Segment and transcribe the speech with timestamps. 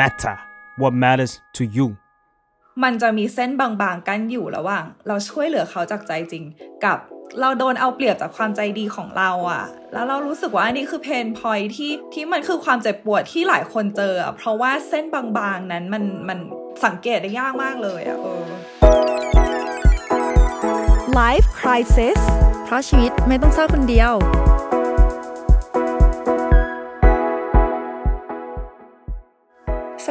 [0.00, 0.36] matter
[0.80, 1.88] what matters to you
[2.82, 6.44] มันจะมีเส้นบางๆ กั้นอยู่ระหว่าง เราช่วยเหลือเขาจากใจจริง
[6.84, 6.98] กับ
[7.40, 16.38] เราโดนเอาเปรียบจากความใจดีของเราอะแล้วเรารู้สึกว่าอันนี้คือเพนพอยที่ที่มันคือความเจ็บปวดที่หลายคนเจออะเพราะว่าเส้นบางๆนั้นมันมัน
[16.84, 18.44] สังเกตได้ยากมากเลยอะเออ
[21.20, 22.20] Life Crisis
[22.64, 24.14] เพราะชีวิตไม่ต้องเศร้าคนเดียว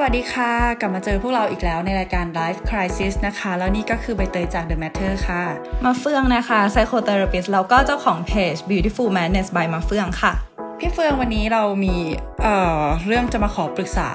[0.08, 5.44] วัสดีค่ะ กลับมาเจอพวกเราอีกแล้วในรายการ Life Crisis นะคะ แล้วนี่ก็คือใบเตยจาก The Matter ค่ะ
[5.86, 10.34] มาเฟืองนะคะ psychotherapist แล้วก็เจ้าของเพจ Beautiful Madness by มาเฟืองค่ะ
[10.80, 11.95] พี่เฟืองวันนี้เรามี
[12.44, 14.09] เอ่อเรื่องจะมาขอปรึกษา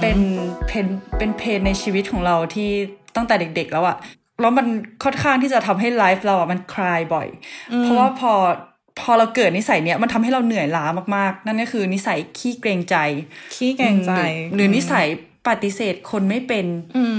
[0.00, 0.18] เป็น
[0.66, 0.86] เพน
[1.18, 2.70] เป็นเพนในชีวิตของเราที่
[3.16, 3.96] ตั้งแต่เด็กๆแล้วอะ
[4.40, 4.66] แล้วมัน
[5.04, 7.28] ค่อนข้างที่จะทำให้ไลฟ์เราอะมันคลายบ่อย
[7.82, 8.32] เพราะว่าพอ
[9.00, 10.84] พอเราเกิดนิสัยเนี้ยมันทำให้เราเหนื่อยล้า
[11.16, 12.96] มากๆ นั่นก็คือนิสัยขี้เกรงใจ
[13.54, 15.06] ขี้เกรงใจหรือหรือนิสัย
[15.48, 17.16] ปฏิเสธคนไม่เป็น อืม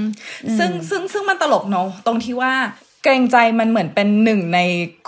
[0.57, 2.53] ซึ่งซึ่งซึ่งมันตลกเนาะตรงที่ว่า
[3.03, 4.59] เกรงใจมันเหมือนเป็นหนึ่งใน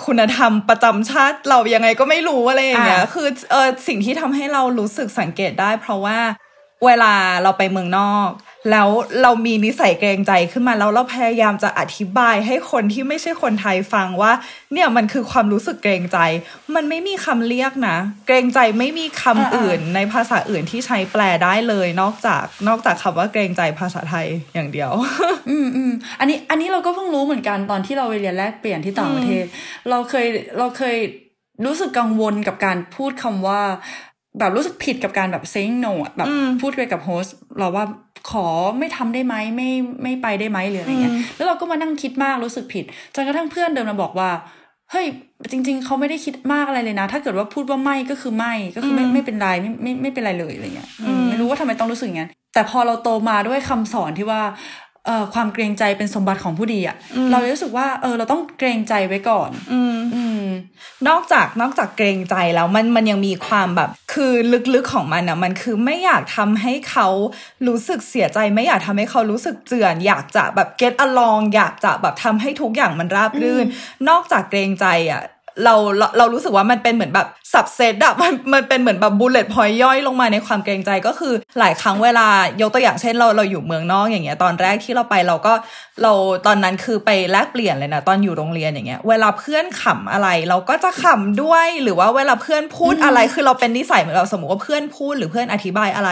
[0.05, 6.19] คุณธรรมประจำชาติเรายังไงก็ไม่รู้อะไรอย่างเงี้ยอะคือเออสิ่งที่ทำให้เรารู้สึกสังเกตได้ เพราะว่า
[6.85, 7.13] เวลา
[7.43, 8.29] เราไปเมืองนอก
[8.71, 8.89] แล้ว
[9.21, 14.31] เรามีนิสัยเกรงใจขึ้นมาแล้วเราพยายามจะอธิบายให้คนที่ไม่ใช่คนไทยฟังว่า
[14.73, 16.17] เนี่ยมันคือความรู้สึกเกรงใจ
[16.75, 17.97] มันไม่มีคำเรียกนะ
[18.27, 24.91] เกรงใจไม่มีคำอื่นในภาษาอื่นที่ใช้แปลได้เลยนอกจากนอกจากคำว่าเกรงใจภาษาไทยอย่างเดียว
[25.49, 29.45] อืมอืมอันนี้อันนี้เราก็เพิ่งรู้เหมือนกันตอนที่เราไปเรียนแลกเปลี่ยนที่ต่างประเทศ
[29.89, 30.25] เราเคย
[30.57, 30.97] เราเคย
[31.65, 33.61] รู้สึกกังวลกับการพูดคำว่า
[34.39, 36.27] แบบรู้สึกผิดกับการแบบ saying no อะแบบ
[36.61, 37.85] พูดไปกับโฮสต์เราว่า
[38.31, 38.47] ขอ
[38.79, 39.69] ไม่ทำได้ไหมไม่
[40.03, 42.85] ไม่ไปได้ไหมหรืออะไรเงี้ยแล้วเราก็มานั่งคิดมากรู้สึกผิด
[43.15, 44.29] จนกระทั่งเพื่อนเดินมาบอกว่า
[44.91, 45.05] เฮ้ย
[45.51, 54.82] จริง ๆเขาไม่ได้คิดมากอะไรเลยนะ ถ้าเกิดว่าพูดว่าไม่ก็คือไม่ก็คือไม่ไม่เป็นไรไม่ไม่ไม่เป็นไรเลยอะไรเงี้ยอืมไม่รู้ว่าทำไมต้องรู้สึกอย่างนั้นแต่พอเราโตมาด้วยคำสอนที่ว่าเอ่อ
[55.33, 56.95] ความเกรงใจเป็นสมบัติของผู้ดีอะ
[57.31, 60.45] เรารู้สึกว่าเออเราต้องเกรงใจไว้ก่อน อืมอืม
[61.07, 64.33] นอกจากนอกจากเกรงใจแล้วมันมันยังมีความแบบ คือ
[64.73, 67.07] ลึกๆของมันอะมันคือไม่อยากทำให้เขา
[67.67, 73.65] รู้สึกเสียใจ ไม่อยากทำให้เขารู้สึกเจือน อยากจะแบบ get along อยากจะแบบทำให้ทุกอย่างมันราบรื่น
[74.09, 75.21] นอกจากเกรงใจอะ
[75.63, 82.27] เราเราเรารู้สึกว่ามันเป็นเหมือนแบบสับเซตอะมันมันเป็นเหมือนแบบบูเลตพอยย่อยลงมาในความเกรงใจก็คือหลายครั้งเวลา
[82.61, 85.53] ยกตัวอย่างเช่นเราเราอยู่เมืองนอกอย่างเงี้ยตอนแรกที่เราไปเราก็
[86.01, 86.11] เรา
[86.45, 96.09] ตอนนั้นคือไปแลกเปลี่ยนเลยนะตอนอยู่โรงเรียนอย่างเงี้ยเวลาเพื่อนขำอะไร เราก็จะขำด้วยหรือว่าเวลาเพื่อนพูดอะไรคือเราเป็นนิสัยเหมือนเราสมมติว่าเพื่อนพูดหรือเพื่อนอธิบายอะไร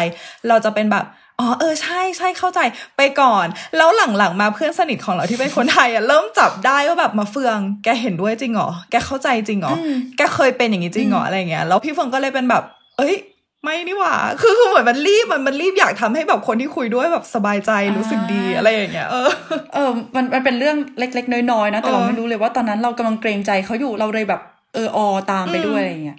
[0.48, 1.06] เราจะเป็นแบบ
[1.42, 2.60] อ๋อเออใช่ใช่เข้าใจ
[2.98, 3.46] ไปก่อน
[3.78, 9.76] แล้วหลังๆมาเพื่อนสนิทของเราที่เป็นคนไทยอะเริ่มจับได้ว่าแบบมาเฟือง แกเห็นด้วยจริงเหรอแกเข้าใจจริงเหรอ
[10.18, 12.64] แกเคยเป็นอย่างนี้จริงเหรออะไรเงี้ยแล้วพี่เฟืองก็เลยเป็นแบบ
[12.98, 13.16] เอ้ย
[13.64, 19.30] ไม่นี่หว่า คือคือเหมือนมันรีบมันมันรีบอยากทำให้แบบคนที่คุยด้วยแบบสบายใจรู้สึกดีอะไรอย่างเงี้ย เออ
[19.74, 24.42] เออ มันมันเป็นเรื่องเล็ก ๆ น้อยๆนะ แต่เราเออไม่รู้เลยว่าตอนนั้นเรากำลังเกรงใจเขาอยู่เราเลยแบบ
[24.74, 26.18] เออออตามไปด้วยอะไรอย่างเงี้ย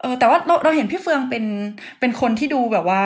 [0.00, 1.44] เออแต่ว่าเราเราเห็นพี่เฟืองเป็น
[2.00, 3.00] เป็นคนที่ดูแบบว่า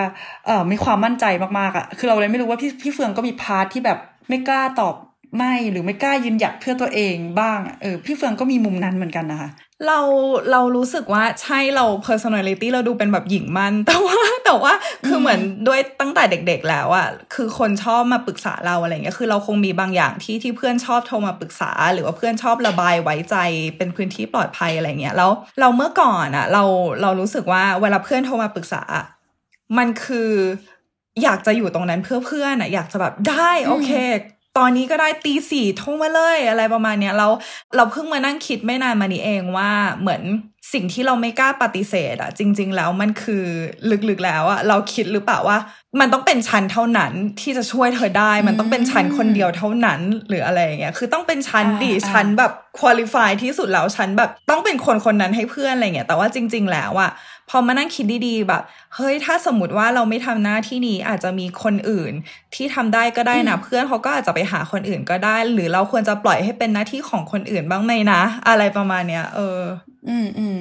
[0.44, 1.24] เออมีความมั่นใจ
[1.58, 4.94] มากๆอะ่ะ คือเราเลยไม่รู้ว่าพี่พี่เฟืองก็มีพาร์ทที่แบบไม่กล้าตอบ
[5.36, 9.50] ไม่หรือไม่กล้ายืนหยัดเพื่อตัวเองบ้างอะเออพี่เฟืองก็มีมุมนั้นเหมือนกันนะคะ
[9.86, 10.00] เรา
[10.50, 14.72] เรารู้สึกว่าใช่เรา personality เราดูเป็นแบบหญิงมัน แต่ว่าแต่ว่า
[15.06, 23.36] คือเหมือนด้วยตั้งแต่เด็ก ๆ แล้วอะคือคนชอบมาปรึกษาเราอะไรเงี้ยคือเราคงมีบางอย่างที่ที่เพื่อนชอบโทรมาปรึกษา หรือว่าเพื่อนชอบระบายไว้ใจ
[23.76, 25.30] เป็นพื้นที่ปลอดภัยอะไรเงี้ยแล้ว
[25.60, 26.64] เราเมื่อก่อนอะเรา
[27.02, 28.82] เรารู้สึกว่าเวลาเพื่อนโทรมาปรึกษา
[29.78, 30.30] มันคือ
[31.22, 33.90] อยากจะอยู่ตรงนั้นเพื่อเพื่อนอะอยากจะแบบได้โอเค
[34.54, 37.32] ตอนนี้ก็ได้ตีสี่ทุ่มาเลยอะไรประมาณเนี้ยแล้ว
[37.74, 39.70] เราเพิ่งมานั่งคิดไม่นานมานี้เองว่า
[40.00, 40.22] เหมือน
[40.74, 43.44] สิ่งที่เราไม่กล้าปฏิเสธอะจริง ๆ แล้วมันคือ
[44.08, 45.58] ลึกๆแล้วอะเราคิดหรือเปล่าว่า
[46.00, 57.10] มันต้องเป็นฉันเท่านั้นที่จะช่วยเธอได้ มันต้องเป็นฉันคนเดียวเท่านั้นหรืออะไรอย่างเงี้ยคือต้องเป็นฉันดิอ่าฉันแบบคุริฟายที่สุดแล้วฉันแบบต้องเป็นคนคนนั้นให้เพื่อนอะไรเงี้ยแต่ว่าจริง ๆ แล้วอะ
[57.50, 58.62] พอมานั่งคิดดีๆแบบ
[58.94, 62.12] เฮ้ยถ้าสมมติว่าเราไม่ทำหน้าที่นี้อาจจะมีคนอื่น
[62.54, 69.58] ที่ทำได้ก็ได้นะเพื่อนเขาก็อาจจะไปหาคนอื่นก็ได้ หรือเราควรจะปล่อยให้เป็นหน้าที่ของคนอื่นบ้างไหมนะ อะไรประมาณเนี้ยเออ
[70.06, 70.60] อืมอืม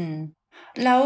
[0.84, 1.02] แล้ว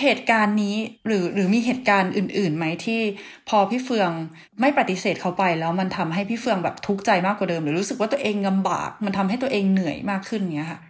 [0.00, 0.76] เหตุการณ์นี้
[1.06, 3.00] หรือหรือมีเหตุการณ์อื่นๆไหมที่
[3.46, 4.12] พอพี่เฟือง
[4.60, 10.80] ไม่ปฏิเสธเขาไปแล้วมันทำให้พี่เฟืองแบบทุกข์ใจมากกว่าเดิม หรือรู้สึกว่าตัวเองลำบาก มันทำให้ตัวเองเหนื่อยมากขึ้นเนี้ยค่ะ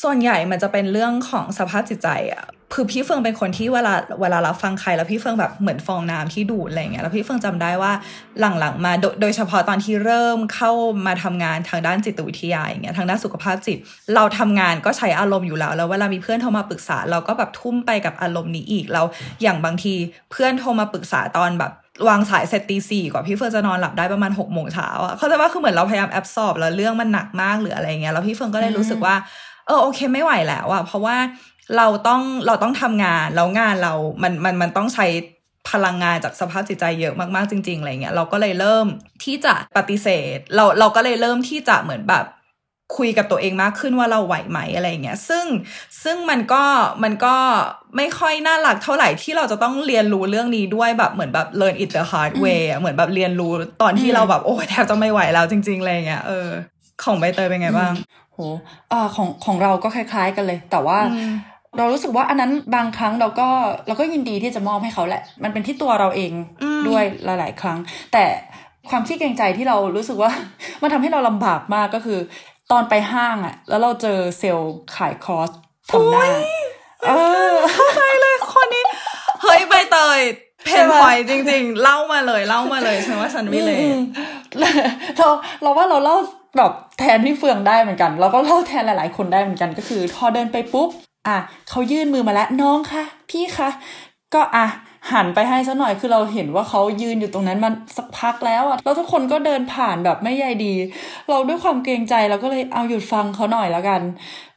[0.00, 2.44] ส่วนใหญ่มันจะเป็นเรื่องของสภาพจิตใจอะ
[2.74, 7.92] คือพี่เฟิงเป็นคนที่เวลาเวลาเราฟังใครแล้วพี่เฟิงแบบเหมือนฟองน้ำที่ดูดอะไรเงี้ยแล้วพี่เฟิงจำได้ว่า
[8.40, 10.72] หลังๆมาโดยโดยเฉพาะตอนที่เริ่มเข้า
[11.06, 13.78] มาทำงานทางด้านจิตวิทยาอย่างเงี้ยทางด้านสุขภาพจิต
[14.14, 19.06] เราทำงานก็ใช้อารมณ์อยู่แล้ว แล้วเวลามีเพื่อนโทรมาปรึกษา เราก็แบบทุ่มไปกับอารมณ์นี้อีกแล้ว
[19.42, 19.94] อย่างบางที
[20.30, 21.72] เพื่อนโทรมาปรึกษาตอนแบบ
[22.08, 29.14] วางสายเสร็จตีสี่กว่าพี่เฟิร์นจะนอนหลับได้ประมาณหกโมงเช้าอะเขาใจว่าคือเหมือนเราพยายามแอบสอบแล้วเรื่องมันหนักมากหรืออะไรเงี้ยแล้วพี่เฟิร์นก็เลยรู้สึกว่า
[29.66, 31.16] เออโอเคไม่ไหวแล้วอะเพราะว่า
[31.76, 33.92] เราต้องเราต้องทำงานแล้วงานเรา
[34.22, 35.06] มันมันมันต้องใช้
[35.70, 38.86] พลังงานจากสภาพจิตใจเยอะมากๆจริงๆอะไรเงี้ยเราก็เลยเริ่ม
[39.24, 42.26] ที่จะปฏิเสธ เราเราก็เลยเริ่มที่จะเหมือนแบบ
[42.96, 45.46] คุยกับตัวเองมากขึ้นว่าเราไหวไหมอะไรเงี้ย ซึ่ง
[46.04, 46.64] ซึ่งมันก็
[47.04, 47.36] มันก็
[47.96, 56.48] ไม่ค่อยน่ารักเท่าไหร่ที่เราจะต้องเรียนรู้เรื่องนี้ด้วยแบบเหมือนแบบ learn it the hard way อะเหมือนแบบเรียนรู้ตอนที่เราแบบโอ้แทบจะไม่ไหวแล้วจริงๆอะไรเงี้ยเออ
[57.04, 57.92] ของใบเตยเป็นไงบ้าง
[58.34, 58.38] โห
[58.92, 60.98] อ่าของของเราก็คล้าย ๆ กันเลย แต่ว่า
[61.76, 63.48] เรารู้สึกว่าอันนั้นบางครั้งเราก็
[63.86, 66.32] เราก็ยินดีที่จะมอบให้เขาแหละ มันเป็นที่ตัวเราเอง
[66.88, 67.78] ด้วยหลาย ๆ ครั้ง
[68.12, 68.24] แต่
[68.90, 70.30] ความขี้เกรงใจที่เรารู้สึกว่า
[70.82, 72.18] มันทำให้เราลำบากมากก็คือ
[72.72, 75.50] ตอนไปห้างอะแล้วเราเจอเซลล์ขายคอร์ส
[75.90, 76.26] ทำหน้า
[77.06, 77.10] เอ
[77.52, 78.84] อเข้าใจเลยคนนี้
[79.42, 80.20] เฮ้ยใบเตย
[80.64, 83.78] เพนพอยจริง ๆ เล่ามาเลยเล่ามาเลยฉันว่าฉันไม่เลย
[85.18, 85.28] เรา
[85.62, 86.16] เราว่าเราเล่า
[86.56, 90.88] แบบแทนพี่เฟืองได้เหมือนกันเราก็เล่าแทนหลาย ๆ คนได้เหมือนกันก็คือพอเดินไปปุ๊บ
[91.28, 91.38] อะ
[91.68, 93.70] เขายื่นมือมาแล้วน้องคะพี่คะ
[94.34, 94.66] ก็อะ
[95.12, 100.74] หันไปให้ซะหน่อยคือเราเห็นว่าเขายืนอยู่ตรงนั้นมันสักพักแล้วอะแล้วทุกคนก็เดินผ่านแบบไม่ใยดี
[101.30, 104.00] เราด้วยความเกรงใจเราก็เลยเอาหยุดฟังเขาหน่อยแล้วกัน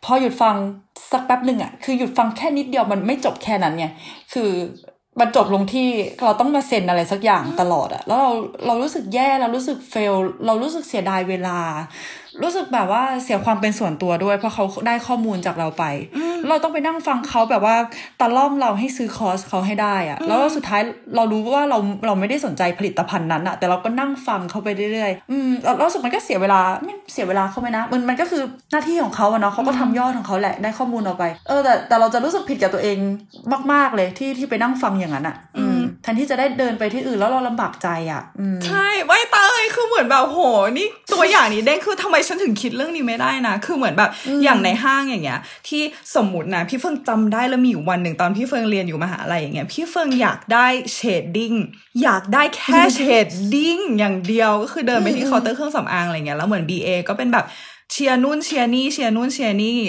[0.04, 0.56] พอหยุดฟัง
[1.12, 3.86] สักแป๊บหนึ่งอะคือหยุดฟังแค่นิดเดียวมันไม่จบแค่นั้นไง
[4.34, 4.50] คือ
[5.20, 5.88] มันจบลงที่
[6.24, 8.32] เราต้องมาเซ็นอะไรสักอย่างตลอดอะแล้วเรา
[8.66, 10.14] เรารู้สึกแย่เรารู้สึกเฟล
[10.46, 11.58] เรารู้สึกเสียดายเวลา
[12.44, 15.84] รู้สึกแบบว่าเสียความเป็นส่วนตัวด้วยเพราะเขาได้ข้อมูลจากเราไป
[16.50, 17.76] เราต้องไปนั่งฟังเขาแบบว่า
[18.20, 20.82] ตะล่อมเราให้ซื้อคอร์สเขาให้ได้อะแล้วสุดท้าย
[21.16, 32.98] เรารู้ว่าเราเราไม่ได้สนใจผลิตภัณฑ์นั้นอะแต่เราก็นั่งฟังเขาไปเรื่อยๆอืมเรารู้สึกมันก็เสียเวลาไม่เสียเวลาเขาไหมนะมันมันก็คือหน้าที่ของเขาอะเนาะเขาก็ทำยอดของเขาแหละได้ข้อมูลเราไป เออแต่แต่เราจะรู้สึกผิดกับตัวเอง
[33.72, 35.75] มาก ๆเลยที่ที่ไปนั่งฟังอย่างนั้นอะอืม
[36.06, 40.40] แทนที่จะได้เดินไปที่อื่นแล้วเราลำบากใจอะอืมใช่ใบเตยคือเหมือนแบบโห
[40.78, 44.10] นี่ตัวอย่างนี้เด้งคือทำไมฉันถึงคิดเรื่องนี้ไม่ได้นะ คือเหมือนแบบ
[44.44, 45.82] อย่างในห้างอย่างเงี้ย ที่
[46.16, 51.54] สมมตินะพี่เฟิงจำได้แล้วมีอยู่วันหนึ่งตอนพี่เฟิงเรียนอยู่มหาลัยอย่างเงี้ยพี่เฟิงอยากได้shading
[52.04, 57.46] อยากได้แค่ shading อย่างเดียวก็คือเดินไปที่เคาน์เตอร์เครื่องสำอางอะไรเงี้ยแล้วเหมือน BA ก็เป็นแบบ
[57.92, 59.80] เชียร์นู่นเชียร์นี่เชียร์นู่นเชียร์นี่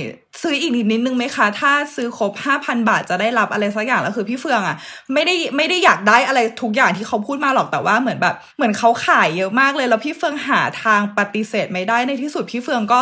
[0.42, 4.76] ซื้ออีกนิดนิดนึงไหมคะ ถ้าซื้อครบห้าพันบาทจะได้รับอะไรสักอย่างแล้วคือพี่เฟืองอะ
[5.12, 13.00] ไม่ได้ไม่ได้อยากได้อะไรทุกอย่างที่เขาพูดมาหรอกแต่ว่าเหมือนแบบ เหมือนเขาขายเยอะมากเลยแล้วพี่เฟืองหาทางปฏิเสธไม่ได้ในที่สุดพี่เฟืองก็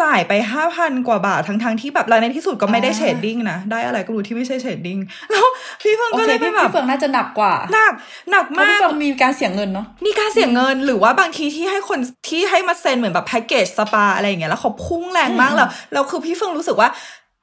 [0.00, 4.98] จ่ายไปห้าพันกว่าบาททั้งทั้งๆที่แบบแล้วในที่สุดก็ไม่ได้ shading นะ ได้อะไรก็รู้ที่ไม่ใช่ shading
[5.30, 5.46] แล้ว
[5.82, 7.92] พี่เฟืองโอก็เคเลยเป็พี่นแบบเฟืองน่าจะหนักกว่าหนัก
[8.30, 11.98] หนักเพราะมาพี่กเฟืองมีการเสียเงินเนาะมีการเสียเงินหรือว่าบางทีที่ให้คน
[12.28, 16.88] ที่ให้มาเซ็นเหมือนแบบแพ็กเกจสปาอะไรอย่างเงี้ยแล้วเขาพุ่งแรงมากแล้วแล้วคือพี่เฟิงรู้สึกว่า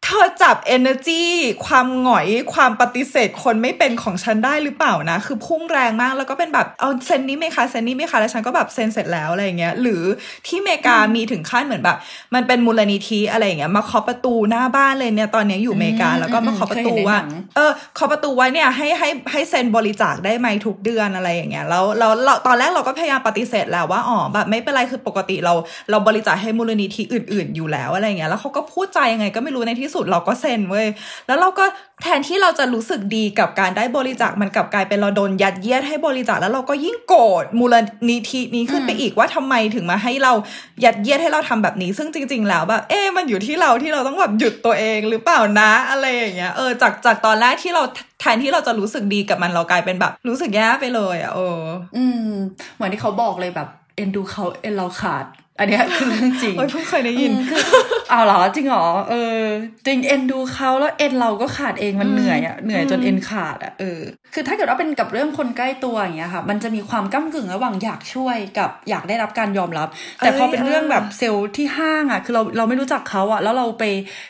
[0.05, 1.23] เธอจับ energy
[1.65, 10.01] ความหงอยความปฏิเสธคนไม่เป็นของฉันได้หรือเปล่านะ คือพุ่งแรงมากแล้วก็เป็นแบบเอาเซ็นนี้ไหมคะเซ็นนี้ไหมคะแล้วฉันก็แบบเซ็นเสร็จแล้วอะไรอย่างเงี้ย หรือ
[10.47, 11.97] ที่อเมริกามีถึงขั้นเหมือนแบบ
[12.35, 17.17] มันเป็นมูลนิธิอะไรอย่างเงี้ยมาเคาะประตูหน้าบ้านเลยเนี่ยตอนเนี้ยอยู่อเมริกาแล้วก็มาเคาะประตูว่า
[17.55, 25.53] เออเคาะประตูไว้เนี่ยให้ให้ให้เซ็นบริจาคได้ไหมทุกเดือนอะไรอย่างเงี้ยแล้วแล้วเราตอนแรกเราก็พยายามปฏิเสธแล้วว่าอ๋อแบบไม่เป็นไรคือปกติเรา
[25.89, 30.87] เราบริจาคให้มูลนิธิอื่น ๆ อยู่แล้วอะไรอย่างเงี้ยแล้วเขาก็พูดใจยังไงก็ไม่รู้ในที่สุดเราก็เซ็นเว้ย
[31.27, 31.65] แล้วเราก็
[32.03, 37.75] แทนที่เราจะรู้สึกดีกับการได้บริจาคมันกลับกลายเป็นเราโดนยัดเยียดให้บริจาคแล้วเราก็ยิ่งโกรธมูล
[38.09, 40.33] นิธินี้ขึ้นไปอีกว่าทำไมถึงมาให้เรา
[40.83, 47.83] ยัดเยียดให้เราทำแบบนี้ ซึ่งจริง ๆ แล้วแบบเอ๊มันอยู่ที่เราที่เราต้องแบบหยุดตัวเองหรือเปล่านะอะไรอย่างเงี้ยเออจากจากตอนแรกที่เรา
[48.21, 51.61] แทนที่เราจะรู้สึกดีกับมันเรากลายเป็นแบบ รู้สึกแย่ไปเลยอะเออ
[51.97, 52.29] อืม
[52.75, 55.25] เหมือนที่เขาบอกเลยแบบเอ็นดูเขาเอ็นเราขาด
[55.59, 57.61] อันเนี้ยคือเรื่องจริงโอ้ยเพิ่งเคยได้ยินอืมคือ
[58.09, 59.41] เอาเหรอจริงเหรอเออ
[59.85, 64.01] จริงเอ็นดูเขาแล้วเอ็นเราก็ขาดเองมันเหนื่อยอะเหนื่อยจนเอ็นขาดอะเออ
[64.33, 73.83] คือถ้าเกิดว่าเป็นกับเรื่องคนใกล้ตัวอย่างเงี้ยค่ะ มันจะมีความก้ากึ่งระหว่างอยากช่วยกับอยากได้รับการยอมรับ แต่พอเป็นเรื่องแบบเซลล์ที่ห้างอะคือเราเราไม่รู้จักเขาอะแล้วเราไป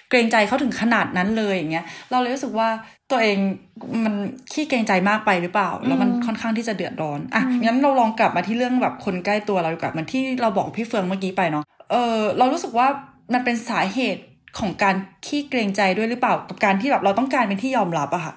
[0.09, 2.69] เกรงใจเขาถึงขนาดนั้นเลยอย่างเงี้ยเราเลยรู้สึกว่า
[3.11, 3.37] ตัวเอง
[4.05, 4.15] มัน
[4.51, 12.87] ขี้เกรงใจมากไปหรือเปล่า แล้วมันค่อนข้างที่จะเดือดร้อนอะงั้นเราลองกลับมาที่เรื่องแบบคนใกล้ตัวเราดีกว่าเหมือนที่เราบอกพี่เฟืองเมื่อกี้ไปเนาะเออเรารู้สึกว่า
[13.33, 14.23] มันเป็นสาเหตุ
[14.59, 14.95] ของการ
[15.25, 18.33] ขี้เกรงใจด้วยหรือเปล่า กับการที่แบบเราต้องการเป็นที่ยอมรับอะค่ะ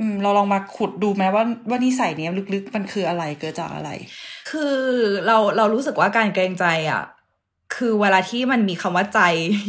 [0.00, 3.90] อืมเราลองมาขุดดูไหมว่าว่านิสัยเนี้ยลึกๆ มันคืออะไรเกิดจากอะไร
[4.50, 4.74] คือ
[5.26, 7.02] เราเรารู้สึกว่าการเกรงใจอะ
[7.74, 9.20] คคือเวลาที่มันมีคำว่าใจ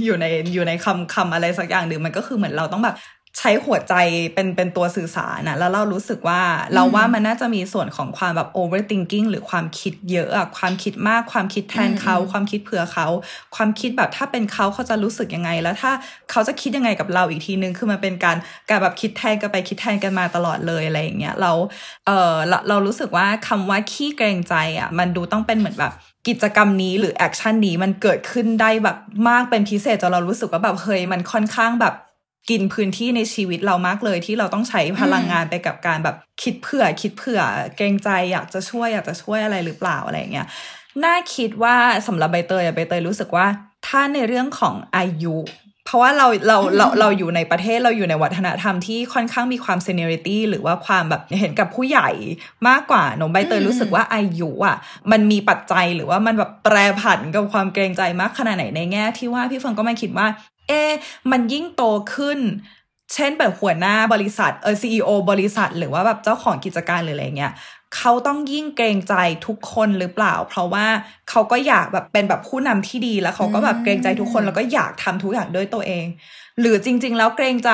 [0.03, 2.95] อยู่ในอยู่ในคำคำอะไรสักอย่างหนึ่งมันก็คือเหมือนเราต้องแบบ
[3.39, 3.93] ใช้หัวใจ
[4.33, 6.41] เป็นเป็นตัวสื่อสารนะแล้วเรารู้สึกว่า
[6.73, 13.07] เราว่ามันน่าจะมีส่วนของความแบบ overthinking หรือความคิดเยอะอะความคิดมากความคิดแทนเขา ความคิดเผื่อเขา
[13.55, 15.91] ความคิดแบบถ้าเป็นเขาเขาจะรู้สึกยังไง แล้วถ้า
[16.31, 18.37] เขาจะคิดยังไงกับเราอีกทีนึงคือมันเป็นการ
[18.69, 21.51] การแบบคิดแทนกันไปคิดแทนกันมาตลอดเลยอะไรอย่างเงี้ยเรา
[22.07, 25.93] เออเราเรารู้สึกว่าคำว่าขี้เกรงใจอะมันดูต้องเป็นเหมือนแบบ
[26.27, 28.97] กิจกรรมนี้หรือ action นี้มันเกิดขึ้นได้แบบ
[29.29, 31.95] มากเป็นพิเศษจนเรารู้สึกว่าแบบเฮ้ยมันค่อนข้างแบบ
[32.49, 37.41] กินพื้นที่ในชีวิตเรามากเลยที่เราต้องใช้พลังงานไปกับการแบบคิดเผื่อคิดเผื่อ
[37.77, 40.47] เกรงใจอยากจะช่วยอยากจะช่วยอะไรหรือเปล่าอะไรเงี้ย
[41.03, 41.75] น่าคิดว่า
[42.07, 43.45] สำหรับใบเตยใบเตยรู้สึกว่า
[43.87, 45.37] ถ้าในเรื่องของอายุ
[45.85, 52.09] เพราะว่าเราเราเราเราอยู่ในประเทศเราอยู่ในวัฒนธรรมที่ค่อนข้างมีความ seniority หรือว่าความแบบเห็นกับผู้ใหญ่
[52.67, 54.77] มากกว่าหนูใบเตยรู้สึกว่าอายุอะ
[55.11, 60.27] มันมีปัจจัยหรือว่ามันแบบแปรผันกับความเกรงใจมากขนาดไหนในแง่ที่ว่าพี่เฟิงก็ไม่คิดว่า
[60.71, 60.83] เอ๊
[61.31, 62.39] มันยิ่งโตขึ้น
[63.13, 67.53] เช่นแบบหัวหน้าบริษัทเออซีอบริษัท หรือว่าแบบเจ้าของกิจการหรืออะไรเงี้ย
[67.97, 69.13] เขาต้องยิ่งเกรงใจ
[69.47, 70.85] ทุกคนหรือเปล่า เพราะว่า
[71.29, 76.05] เขาก็อยากแบบเป็นแบบผู้นำที่ดีแล้วเขาก็แบบเกรงใจทุกคนแล้วก็อยากทำทุกอย่างด้วยตัวเอง
[76.59, 77.69] หรือจริง ๆ แล้วเกรงใจ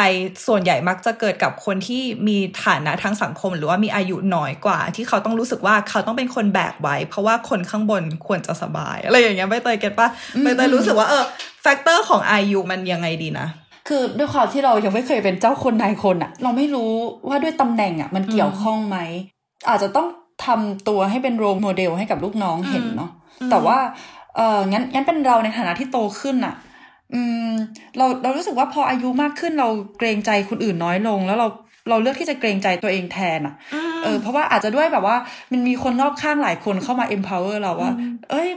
[0.47, 10.09] ส่วนใหญ่มักจะเกิดกับคนที่มีฐานะทางสังคม หรือว่ามีอายุน้อยกว่า ที่เขาต้องรู้สึกว่าเขาต้องเป็นคนแบกไว้ เพราะว่าคนข้างบนควรจะสบาย อะไรอย่างเงี้ยใบเตย get ปะ
[10.43, 11.23] ใบเตยรู้สึกว่าเออ
[11.67, 13.47] factor ของอายุมันยังไงดีนะ
[13.87, 16.91] คือด้วยความที่เรายังไม่เคยเป็นเจ้าคนนายคนอะเราไม่รู้
[17.27, 18.97] ว่าด้วยตำแหน่งอะมันเกี่ยวข้องไหม
[19.69, 20.07] อาจจะต้อง
[20.45, 23.11] ทำตัวให้เป็น role model ให้กับลูกน้องเห็นเนาะ
[23.51, 23.77] แต่ว่า
[24.35, 26.53] เอองั้นงั้นเป็นเราในฐานะที่โตขึ้นอะ
[27.13, 27.49] อืม
[27.97, 31.47] เราเรารู้สึกว่าพออายุมากขึ้นเราเกรงใจคนอื่นน้อยลง แล้วเรา
[31.89, 33.53] เราเลือกที่จะเกรงใจตัวเองแทนอะ
[34.03, 35.15] เออ เพราะว่าอาจจะด้วยแบบว่า
[35.51, 37.91] มันมีคนรอบข้างหลายคนเข้ามา empower เราว่า
[38.31, 38.49] เอ้ย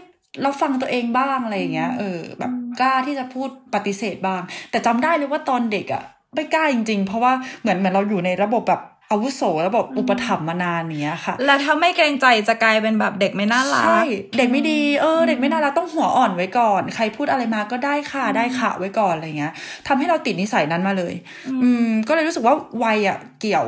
[0.42, 6.02] เราฟังตัวเองบ้างอะไรอย่างเงี้ย เออ แบบ กล้าที่จะพูดปฏิเสธบ้าง แต่จำได้เลยว่าตอนเด็กอะ่ะ
[6.34, 14.02] ไม่กล้าจริง ๆ เพราะว่าเหมือนเหมือนเราอยู่ในระบบแบบอาวุโสระบบอุปถัมภ์มานานเนี้ยค่ะ แล้วถ้าไม่เกรงใจจะกลายเป็นแบบเด็กไม่น่ารัก ใช่
[14.38, 19.52] เด็กไม่ดี เออ เด็กไม่น่ารักต้องหัวอ่อนไว้ก่อน ใครพูดอะไรมาก็ได้ค่ะ ได้ค่ะไว้ก่อนอะไรเงี้ย
[19.86, 21.14] ทำให้เราติดนิสัยนั้นมาเลย
[21.62, 23.66] อืม ก็เลยรู้สึกว่าวัยอะเกี่ยว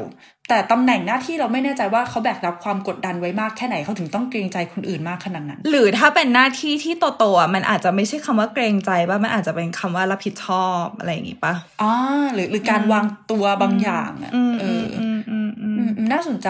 [0.49, 11.93] แต่ตำแหน่งหน้าที่เราไม่แน่ใจว่าเขาแบกรับความกดดันไว้มากแค่ไหนเขาถึงต้องเกรงใจคนอื่นมากขนาดนั้น หรือถ้าเป็นหน้าที่ที่โตๆอะมันอาจจะไม่ใช่คำว่าเกรงใจป่ะมันอาจจะเป็นคำว่ารับผิดชอบอะไรอย่างงี้ป่ะอ่า
[12.35, 16.49] หรือหรือการวางตัวบางอย่างอะเอออมอืมอืมอืมน่าสนใจ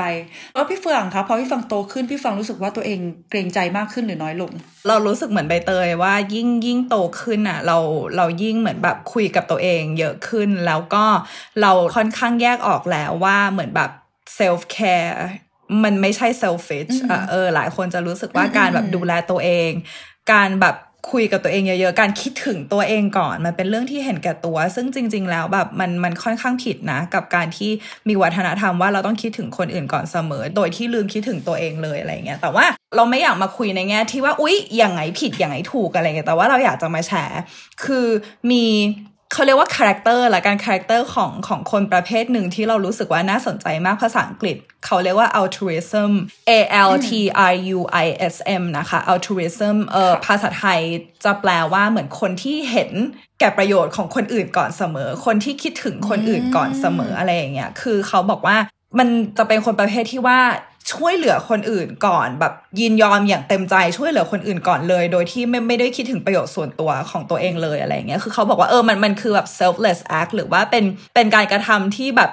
[0.54, 2.98] แล้วพี่เฟืองคะพอพี่ฟังโตขึ้นพี่ฟังรู้สึกว่าตัวเอง
[3.30, 4.52] เกรงใจมากขึ้นหรือน้อยลง
[4.88, 7.78] เรารู้สึกเหมือนใบเตยว่ายิ่งยิ่งโตขึ้นอะ เรา
[8.16, 11.04] เรายิ่งเหมือนแบบคุยกับตัวเอง เยอะขึ้นแล้วก็
[11.60, 13.90] เราค่อนข้างแยกออกแล้วว่าเหมือนแบบ
[14.38, 15.18] self care
[15.84, 19.70] มันไม่ใช่ selfish อะเออหลายคนจะรู้สึกว่าการแบบดูแลตัวเอง
[20.32, 20.76] การแบบ
[21.12, 27.70] คุยกับตัวเองเยอะๆ การคิดถึงตัวเองก่อน มันเป็นเรื่องที่เห็นแก่ตัว ซึ่งจริง ๆ แล้วแบบมันมันค่อนข้างผิดนะ กับการที่
[28.08, 37.40] มีวัฒนธรรมว่าเราต้องคิดถึงคนอื่นก่อนเสมอ โดยที่ลืมคิดถึงตัวเองเลยอะไรเงี้ย แต่ว่าเราไม่อยากมาคุยในแง่ที่ว่า อุ๊ย อย่างไงผิดอย่างไงถูกอะไรเงี้ย แต่ว่าเราอยากจะมาแชร์
[37.84, 38.06] คือ
[38.50, 38.64] มี
[39.32, 46.10] เขาเรียกว่า character ละการ character ของของคนประเภทหนึ่งที่เรารู้สึกว่าน่าสนใจมากภาษาอังกฤษ เขาเรียกว่า altruism
[46.50, 46.52] A
[46.88, 47.10] L T
[47.52, 50.80] R U I S M นะคะ altruism เออภาษาไทย
[51.24, 52.90] จะแปลว่าเหมือนคนที่เห็น
[53.40, 58.56] แก่ประโยชน์ของคนอื่นก่อนเสมอ คนที่คิดถึงคนอื่นก่อนเสมออะไรอย่างเงี้ยคือเขาบอกว่า
[58.98, 59.08] มัน
[59.38, 60.40] จะเป็นคนประเภทที่ว่า
[60.92, 70.84] ช่วยเหลือคนอื่นก่อนแบบยินยอมอย่างเต็มใจช่วยเหลือคนอื่นก่อนเลย โดยที่ไม่ไม่ได้คิดถึงประโยชน์ส่วนตัวของตัวเองเลยอะไรเงี้ยคือเขาบอกว่าเออมันมันคือแบบ selfless act หรือว่าเป็น
[71.14, 72.30] เป็นการกระทำที่แบบ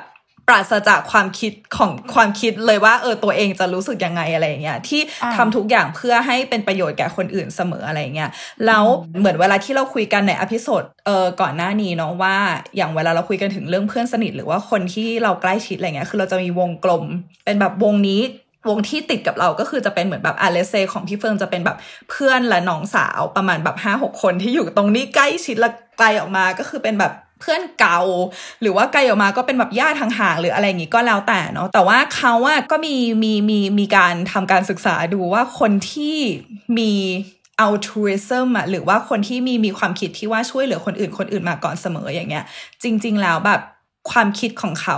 [0.49, 5.01] ปราศจากความคิดของความคิดเลยว่าเออตัวเองจะรู้สึกยังไงอะไรเงี้ยที่
[5.35, 8.29] ทำทุกอย่างเพื่อให้เป็นประโยชน์แก่คนอื่นเสมออะไรเงี้ย
[8.65, 8.83] แล้ว
[9.19, 12.35] เหมือนเวลาที่เราคุยกันใน episode เออก่อนหน้านี้เนาะว่า
[12.75, 17.03] อย่างเวลาเราคุยกันถึงเรื่องเพื่อนสนิท หรือว่าคนที่เราใกล้ชิดอะไรเงี้ยคือเราจะมีวงกลม
[17.45, 18.21] เป็นแบบวงนี้
[18.69, 21.77] วงที่ติดกับเราก็คือจะเป็นเหมือนแบบอ่า let's say ของพี่เฟืองจะเป็นแบบ
[22.09, 27.99] เพื่อนและน้องสาวประมาณแบบห้าหกคนที่อยู่ตรงนี้ใกล้ชิดและไกลออกมาก็คือเป็นแบบ เพื่อนเก่า
[28.61, 36.17] หรือว่าไกลออกมาก็เป็นแบบญาติห่างๆหรืออะไรอย่างงี้ก็แล้วแต่เนาะแต่ว่าเขาอะก็มีมีมีมีการทำการศึกษาดูว่าคนที่
[36.77, 36.91] มี
[37.65, 42.45] altruism อะหรือว่าคนที่มีมีความคิดที่ว่าช่วยเหลือคนอื่นคนอื่นมาก่อนเสมออย่างเงี้ย
[42.83, 43.61] จริง ๆ แล้วแบบ
[44.11, 44.97] ความคิดของเขา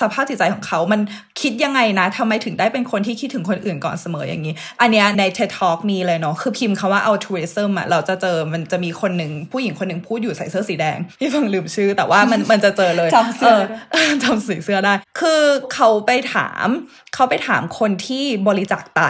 [0.00, 1.00] สภาพจิตใจของเขา มัน
[1.40, 15.42] คิดยังไงนะทำไมถึงได้เป็นคนที่คิดถึงคนอื่นก่อนเสมออย่างนี้ อันเนี้ยใน TED Talk มีเลยเนาะ คือพิมพ์คาว่า altruism อะเราจะเจอ มันจะมีคนหนึ่งผู้หญิงคนหนึ่งพูดอยู่ใส่เสื้อสีแดง ที่ฟังลืมชื่อ แต่ว่ามันมันจะเจอเลยจำเสื้อได้เออจำสีเสื้อได้ คือ
[15.74, 16.68] เขาไปถาม
[17.14, 19.02] เขาไปถามคนที่บริจาคไต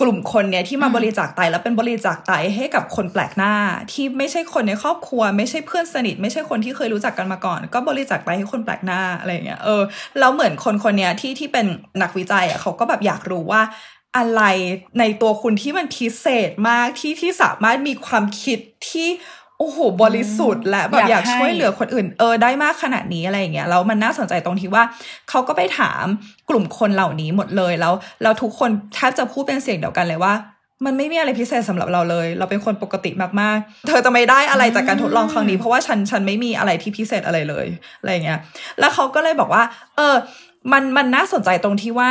[0.00, 3.54] กลุ่มคนเนี่ยที่มาบริจาคไตแล้วเป็นบริจาคไตให้กับคนแปลกหน้า
[3.92, 9.82] ที่ไม่ใช่คนในครอบครัว ไม่ใช่เพื่อนสนิท ไม่ใช่คนที่เคยรู้จักกันมาก่อน ก็บริจาคไตให้คนแปลกหน้าอะไรเงี้ยเออ
[10.18, 11.66] แล้วเหมือนคนคนเนี้ยที่ที่เป็น
[12.02, 13.62] นักวิจัยอะเขาก็แบบอยากรู้ว่า
[14.16, 14.42] อะไร
[14.98, 19.08] ในตัวคุณที่มันพิเศษมากที่ที่สามารถมีความคิดที่
[19.58, 24.82] โอ้โหบริสุทธิ์และแบบอยากช่วยเหลือคนอื่นเออได้มากขนาดนี้อะไรอย่างเงี้ยแล้วมันน่าสนใจตรงที่ว่า
[25.30, 26.04] เขาก็ไปถาม
[26.50, 30.34] กลุ่มคนเหล่านี้หมดเลยแล้วแล้วทุกคนแทบจะพูดเป็นเสียงเดียวกันเลยว่า
[30.84, 33.10] มันไม่มีอะไรพิเศษสำหรับเราเลย เราเป็นคนปกติ
[33.40, 37.66] มากๆ เธอจะไม่ได้อะไรจากการทดลองครั้งนี้ เพราะว่าฉันฉันไม่มีอะไรที่พิเศษอะไรเลย
[38.00, 38.38] อะไรเงี้ย
[38.80, 39.62] แล้วเขาก็เลยบอกว่า
[39.96, 40.14] เออ
[40.72, 42.10] มันมันน่าสนใจตรงที่ว่า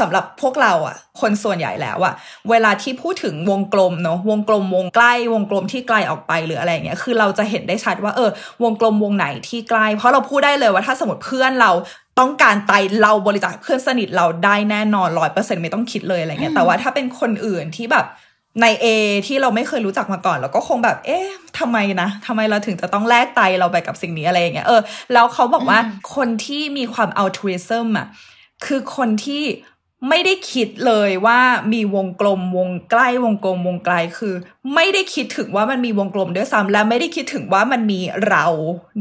[0.00, 2.14] สำหรับพวกเราอะคนส่วนใหญ่แล้วอะ
[2.50, 8.30] เวลาที่พูดถึงวงกลมเนาะวงกลมวงใกล้ วงกลมที่ไกลออกไปหรืออะไรเงี้ยคือเราจะเห็นได้ชัดว่าเออ
[8.62, 11.70] วงกลมวงไหนที่ใกล้ เพราะเราพูดได้เลยว่าถ้าสมมติเพื่อนเรา
[12.20, 12.72] ต้องการไต
[13.02, 18.06] เราบริจาคเพื่อนสนิทเราได้แน่นอนร้อยเปอร์เซ็นไม่ต้องคิดเลยอะไรเงี้ยแต่ว่าถ้าเป็นคนอื่นที่แบบ
[18.62, 18.86] ในเอ
[19.26, 21.26] ที่เราไม่เคยรู้จักมาก่อนเราก็คงแบบ เอ๊ะ
[21.58, 24.80] ทำไมนะทำไมเราถึงจะต้องแลกไตเราไปกับสิ่งนี้อะไรอย่างเงี้ยเออ
[25.12, 25.78] แล้วเขาบอกว่า
[26.14, 28.06] คนที่มีความอัลทริซึมอะ
[28.66, 29.42] คือคนที่
[30.08, 31.40] ไม่ได้คิดเลยว่า
[31.72, 34.34] มีวงกลมวงใกล้วงกลมวงไกลคือ
[34.74, 38.46] ไม่ได้คิดถึงว่ามันมีวงกลมด้วยซ้ำและไม่ได้คิดถึงว่ามันมีเรา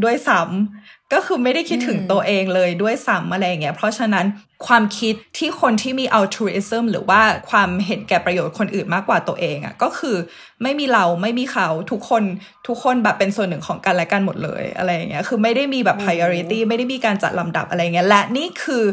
[0.03, 4.25] ด้วยซ้ำก็คือไม่ได้คิดถึงตัวเองเลยด้วยซ้ำอะไรเงี้ยเพราะฉะนั้น
[4.67, 10.15] ความคิดที่คนที่มี altruism หรือว่าความเห็นแก่ประโยชน์คนอื่นมากกว่าตัวเองอะ่ะก็คือ
[10.63, 12.23] ไม่มีเราไม่มีเขาทุกคน
[12.67, 18.83] ทุกคนแบบเป็นส่วนหนึ่งของกันและกันหมดเลยอะไรเงี้ยคือไม่ได้มีแบบ priority ไม่ได้มีการจัดลำดับอะไรเงี้ยและนี่คือ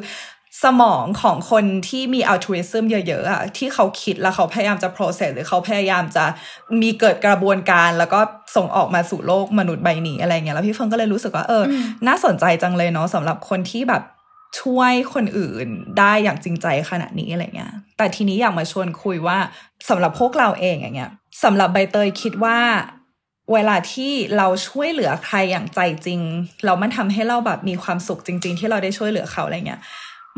[0.65, 6.25] สมองของคนที่มี altruism เยอะๆอะที่เขาคิดแล้วเขาพยายามจะ process หรือเขาพยายามจะ
[6.83, 8.21] มีเกิดกระบวนการ แล้วก็
[8.57, 11.65] ส่งออกมาสู่โลกมนุษย์ใบนี้อะไรเงี้ยแล้วพี่เฟิงก็เลยรู้สึกว่าเออ
[12.09, 14.03] น่าสนใจจังเลยเนาะสำหรับคนที่แบบ
[14.61, 19.39] ช่วยคนอื่นได้อย่างจริงใจขนาดนี้อะไรเงี้ย แต่ทีนี้อยากมาชวนคุยว่า
[19.89, 21.11] สำหรับพวกเราเองอย่างเงี้ย
[21.45, 22.59] สำหรับใบเตยคิดว่า
[23.53, 26.21] เวลาที่เราช่วยเหลือใครอย่างใจจริง
[26.65, 29.81] เรามันทำให้เราแบบมีความสุขจริง ๆ ที่เราได้ช่วยเหลือเขาอะไรเงี้ย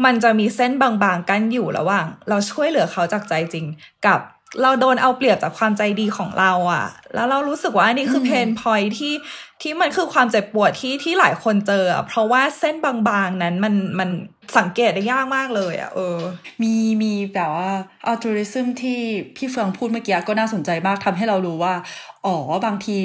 [0.04, 3.66] มันจะมีเส้นบางๆกันอยู่ระหว่าง เราช่วยเหลือเขาจากใจจริง
[4.06, 4.20] กับ
[4.62, 9.14] เราโดนเอาเปรียบจากความใจดีของเราอะ่ะ แล้วเรารู้สึกว่าอันนี้คือ pain point ที่
[9.62, 14.10] ที่มันคือความเจ็บปวดที่ที่หลายคนเจอ เพราะว่าเส้นบางๆนั้นมันมัน
[14.58, 16.18] สังเกตได้ยากมากเลยอะ่ะเออ
[16.62, 17.72] มีมีแบบว่า
[18.06, 19.00] altruism ที่
[19.36, 21.74] พี่เฟืองพูดเมื่อกี้ก็น่าสนใจมากทำให้เรารู้ว่า
[22.26, 22.96] อ๋อบางที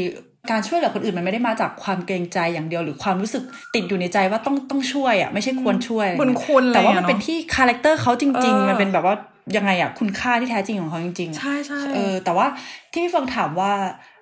[0.51, 3.43] การช่วยเหลือคนอื่นมันไม่ได้มาจากความเกรงใจอย่างเดียวหรือความรู้สึก
[3.75, 9.15] ติดอยู่ในใจว่าต้องต้องช่วยอะไม่ใช่ควรช่วยบุญคุณแต่ว่ามันเป็นที่คาแรคเตอร์เขาจริง ๆ มันเป็นแบบว่า
[9.55, 12.47] ยังไงอะคุณค่าที่แท้จริงของเขาจริงๆ ใช่ใช่เออแต่ว่า
[12.91, 13.71] ที่พี่เฟืองถามว่า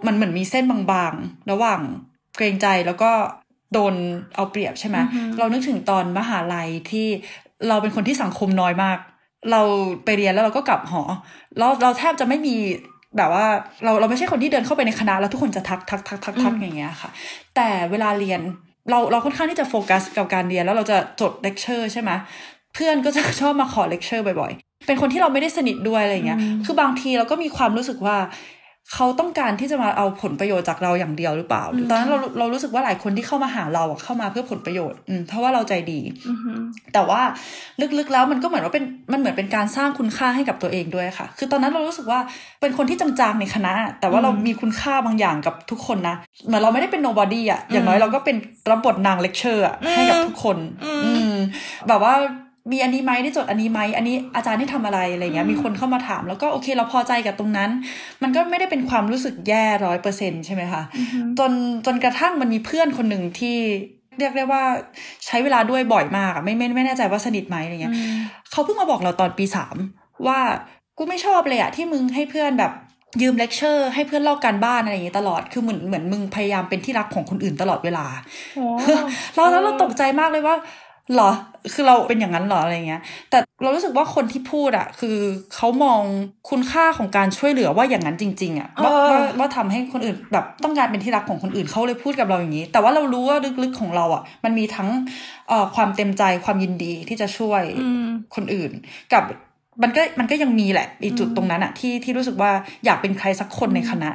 [0.06, 1.82] มันเหมือนมีเส้นบางๆ ระหว่าง
[2.36, 3.12] เกรงใจแล้วก็
[3.74, 3.94] โดน
[4.36, 4.98] เอาเปรียบใช่ไหม
[5.40, 7.08] เรานึกถึงตอนมหาลัยที่
[7.68, 8.98] เราเป็นคนที่สังคมน้อยมาก
[9.52, 9.62] เรา
[10.06, 11.04] ไปเรียนแล้วเราก็กลับหอ
[11.60, 12.56] เราเราแทบจะไม่มี
[13.18, 13.46] แบบว่า
[13.84, 17.10] เราเราไม่ใช่คนที่เดินเข้าไปในคณะแล้วทุกคนจะทักทักทักทักทักอย่างเงี้ยค่ะ
[17.56, 18.42] แต่เวลาเรียน
[18.90, 22.12] เราเราค่อนข้างที่จะโฟกัสกับการเรียนแล้วเราจะจดเลคเชอร์ใช่ไหม
[22.74, 28.18] เพื่อนก็จะชอบมาขอเลคเชอร์บ่อยๆ เป็นคนที่เราไม่ได้สนิทด้วยอะไรเงี้ย คือบางทีเราก็มีความรู้สึกว่า
[28.94, 36.00] เขาต้องการที่จะมาเอาผลประโยชน์จากเราอย่างเดียวหรือเปล่า ตอนนั้นเราเรารู้สึกว่าหลายคนที่เข้ามาหาเราเข้ามาเพื่อผลประโยชน์อืมเพราะว่าเราใจดี
[36.94, 37.22] แต่ว่า
[37.98, 42.20] ลึกๆแล้วมันก็เหมือนว่าเป็นมันเหมือนเป็นการสร้างคุณค่าให้กับตัวเองด้วยค่ะ คือตอนนั้นเรารู้สึกว่า
[42.62, 46.16] เป็นคนที่จางๆในคณะ แต่ว่าเรามีคุณค่าบางอย่างกับทุกคนนะ
[46.48, 48.36] เหมือนเราไม่ได้เป็น nobody อะอย่างน้อยเราก็เป็น
[48.70, 50.92] รับบทนางเลคเชอร์ให้กับทุกคน อืม
[51.88, 52.14] แบบว่า
[52.72, 57.70] มีอันนี้ไหมได้จดอันนี้ไหมอันนี้อาจารย์ได้ทำอะไรอะไรเงี้ยมีคนเข้ามาถาม แล้วก็โอเคเราพอใจกับตรงนั้น
[58.24, 60.82] มันก็ไม่ได้เป็นความรู้สึกแย่ร้อยเปอร์เซ็นต์ใช่ไหมคะ
[61.40, 61.52] จน
[61.86, 63.58] จนกระทั่งมันมีเพื่อนคนหนึ่งที่
[64.20, 64.64] เรียกได้ว่า
[65.26, 67.96] ใช้เวลาด้วยบ่อยมากอะไม่ไม่ไม่แน่ใจว่าสนิทไหมอะไรเงี้ย
[68.52, 69.76] เขาเพิ่งมาบอกเราตอนปีสาม
[70.28, 70.40] ว่า
[70.98, 72.72] กูไม่ชอบเลยอะที่มึงให้เพื่อนแบบ
[73.22, 78.06] ยืมเลคเชอร์ให้เพื่อนลอกการบ้านอะไรอย่างนี้ตลอด คือเหมือนเหมือนมึงพยายามเป็นที่รักของคนอื่นตลอดเวลา
[79.36, 80.56] เราแล้วเราตกใจมากเลยว่า
[81.16, 81.32] หรอ
[81.74, 85.18] คือเราเป็นอย่างนั้นหรออะไรเงี้ย แต่เรารู้สึกว่าคนที่พูดอะคือ
[85.56, 86.02] เขามอง
[86.50, 94.90] คุณค่าของการช่วยเหลือว่าอย่างนั้นจริง ๆอะว่าว่าว่าทำให้คนอื่นแบบต้องการเป็นที่รักของคนอื่นเขาเลยพูดกับเราอย่างนี้ แต่ว่าเรารู้ว่าลึกๆของเราอะมันมีทั้ง
[95.48, 97.62] เอ่อความเต็มใจความยินดีที่จะช่วย
[98.36, 98.72] คนอื่น
[99.14, 99.24] กับ
[99.84, 102.52] มันก็มันก็ยังมีแหละอีจุดตรงนั้นอะที่ที่รู้สึกว่า
[102.86, 104.12] อยากเป็นใครสักคนในคณะ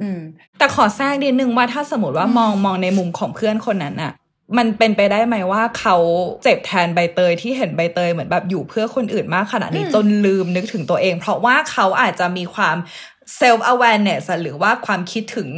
[0.00, 0.20] อืม
[0.58, 4.12] แต่ขอแทรกนิดนึงว่าถ้าสมมติว่ามองมองในมุมของเพื่อนคนนั้นอะ
[4.58, 5.96] มันเป็นไปได้ไหมว่าเขา
[6.44, 12.76] เจ็บแทนใบเตยที่เห็นใบเตยเหมือนแบบอยู่เพื่อคนอื่นมากขนาดนี้จนลืมนึกถึงตัวเอง เพราะว่าเขาอาจจะมีความ
[13.40, 15.48] self awareness หรือว่าความคิดถึง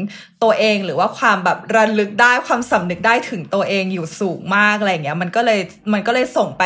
[0.42, 5.60] ตัวเอง หรือว่าความแบบระลึกได้ความสำนึกได้ถึงตัวเองอยู่สูงมากอะไรเงี้ย มันก็เลย
[5.92, 6.62] มันก็เลยส่งไป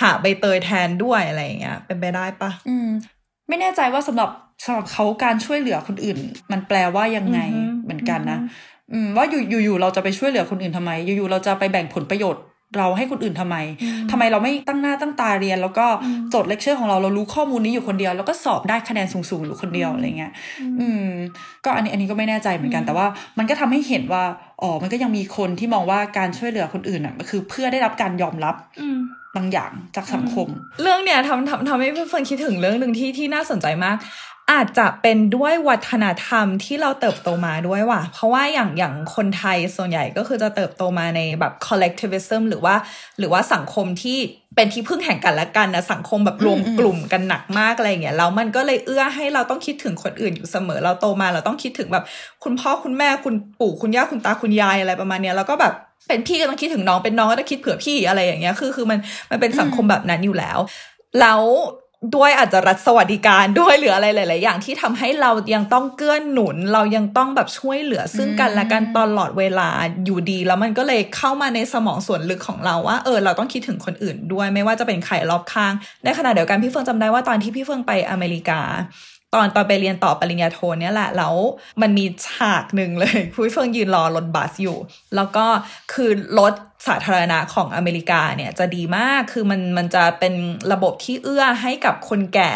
[0.00, 2.88] หาใบเตยแทนด้วยอะไรเงี้ย เป็นไปได้ปะอืม
[3.48, 4.30] ไม่แน่ใจว่าสำหรับ
[4.64, 6.18] สำหรับเขาการช่วยเหลือคนอื่น
[6.52, 8.48] มันแปลว่ายังไงอือฮึเหมือนกันนะอืม
[9.16, 12.42] ว่าอยู่อยู่อยู่เราจะไปช่วยเหลือคนอื่นทำไม อยู่อยู่เราจะไปแบ่งผลประโยชน์
[12.76, 13.56] เราให้คนอื่นทำไม
[14.10, 15.86] ทำไมเราไม่ตั้งหน้าตั้งตาเรียน แล้วก็
[16.34, 20.32] จดเลคเชอร์ของเราเรารู้ข้อมูลนี้อยู่คนเดียว แล้วก็สอบได้คะแนนสูงๆอยู่คนเดียวอะไรเงี้ย
[20.80, 21.08] อืม
[21.64, 23.06] ก็อันนี้อันนี้ก็ไม่แน่ใจเหมือนกัน แต่ว่า
[23.38, 24.24] มันก็ทำให้เห็นว่า
[24.62, 28.54] อ๋อ มันก็ยังมีคนที่มองว่าการช่วยเหลือคนอื่นอะมันคือเพื่อได้รับการยอมรับ
[29.36, 30.48] บางอย่างจากสังคม
[30.82, 33.96] เรื่องเนี้ยทำทำทำให้เฟิร์นคิดถึงเรื่องหนึ่งที่ที่น่าสนใจมาก
[34.52, 42.74] อาจจะเป็นด้วยวัฒนธรรมที่เราเติบโตมาด้วยว่ะ เพราะว่าอย่างอย่างคนไทยส่วนใหญ่ก็คือจะเติบโตมาในแบบ collectivism หรือว่า
[43.18, 44.18] หรือว่าสังคมที่
[44.56, 52.04] เป็นที่พึ่งแห่งกันและกันนะสังคมแบบรวมกลุ่มกันหนักมากอะไรอย่างเงี้ยแล้วมันก็เลยเอื้อให้เราต้องคิดถึงคนอื่นอยู่เสมอเราโตมา เราต้องคิดถึงแบบ
[52.44, 55.74] คุณพ่อคุณแม่คุณปู่คุณย่าคุณตาคุณยายอะไรประมาณเนี้ยแล้วก็แบบ
[56.08, 58.98] เป็นพี่ก็ต้องคิดถึงน้องเป็นน้องก็ต้องคิดเผื่อพี่อะไรอย่างเงี้ยคือคือมัน
[59.30, 60.58] มันเป็นสังคมแบบนั้นอยู่แล้ว
[61.20, 61.40] แล้ว
[62.14, 69.68] ด้วยอาจจะรัฐสวัสดิการด้วยหรืออะไรหลาย ๆ อย่างที่ทำให้เรายังต้องเกื้อหนุน เรายังต้องแบบช่วยเหลือซึ่งกันและกันตลอดเวลา
[70.04, 75.72] อยู่ดี แล้วมันก็เลยเข้ามาในสมองส่วนลึกของเราว่าเออเราต้องคิดถึงคนอื่นด้วย ไม่ว่าจะเป็นใครรอบข้าง
[76.04, 78.60] ในขณะเดียวกันพี่เฟิงจำได้ว่าตอนที่พี่เฟิงไปอเมริกา
[79.34, 81.34] ตอนตอนไปเรียนต่อปริญญาโทเนี่ยแหละแล้ว
[81.82, 84.78] มันมีฉากหนึ่งเลยพี่เฟิงยืนรอรถบัสอยู่
[85.16, 85.46] แล้วก็
[85.92, 86.54] คือรถ
[86.86, 90.34] สาธารณะของอเมริกาเนี่ยจะดีมาก คือมันมันจะเป็น
[90.72, 92.52] ระบบที่เอื้อให้กับคนแก่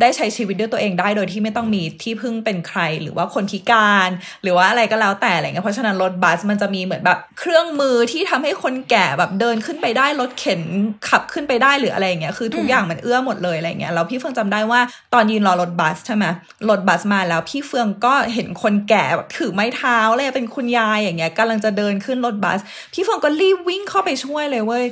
[0.00, 4.10] ได้ใช้ชีวิตด้วยตัวเองได้โดยที่ไม่ต้องมีที่พึ่งเป็นใคร หรือว่าคนพิการ
[4.42, 10.60] หรือว่าอะไรก็แล้วแต่อะไรเงี้ย เพราะฉะนั้นรถบัสมันจะมีเหมือนแบบเครื่องมือที่ทำให้คนแก่แบบเดินขึ้นไปได้รถเข็น
[11.08, 14.80] ขับขึ้นไปได้หรืออะไรเงี้ย คือทุกอย่างมันเอื้อหมดเลยอะไรเงี้ย แล้วพี่เฟืองจำได้ว่า
[15.14, 16.24] ตอนยืนรอรถบัสใช่ไหม
[16.70, 22.58] รถบัสมาแล้วพี่เฟืองก็เห็นคนแก่แบบถือไม้เท้าเลยเป็นคุณยายอย่างเงี้ยกำลังจะเดินขึ้นรถบัส
[22.94, 24.84] พี่เฟืองก็รีบวิ่งเข้าไปช่วยเลยเว้ย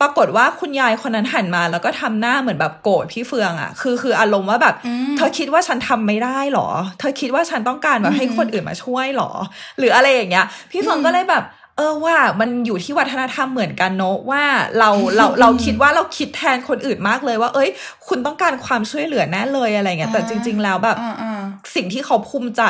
[0.00, 4.74] ปรากฏว่าคุณยายคนนั้นหันมา แล้วก็ทำหน้าเหมือนแบบโกรธพี่เฟืองอะคือคืออารมณ์ว่าแบบ
[5.16, 9.30] เธอคิดว่าฉันทำไม่ได้หรอ เธอคิดว่าฉันต้องการแบบให้คนอื่นมาช่วยหรอ
[9.78, 11.44] หรืออะไรอย่างเงี้ย พี่เฟืองก็เลยแบบ
[11.76, 14.42] เออว่ามันอยู่ที่วัฒนธรรมเหมือนกันเนอะว่า
[14.78, 17.70] เราเราเราคิดว่าเราคิดแทนคนอื่นมากเลยว่า เอ้ย
[18.08, 21.40] คุณต้องการความช่วยเหลือแน่เลยอะไรเงี้ยแต่จริง ๆ แล้วแบบอ่าอ่า
[21.74, 22.62] สิ่งที่เขาภูมิใจ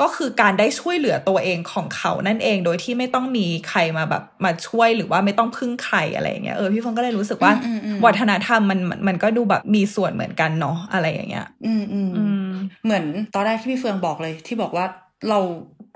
[0.00, 12.48] ก็คือการได้ช่วยเหลือตัวเองของเขานั่นเองโดยที่ไม่ต้องมีใครมาแบบมาช่วยหรือว่าไม่ต้องพึ่งใครอะไรอย่างเงี้ยเออพี่ฟงก็เลยรู้สึกว่าอืมอืมวัฒนธรรมมันมันมันก็ดูแบบมีส่วนเหมือนกันเนาะอะไรอย่างเงี้ย อืมอืมอืม
[12.84, 14.86] เหมือนตอนแรกที่พี่เฟืองบอกเลยที่บอกว่า
[15.30, 15.40] เรา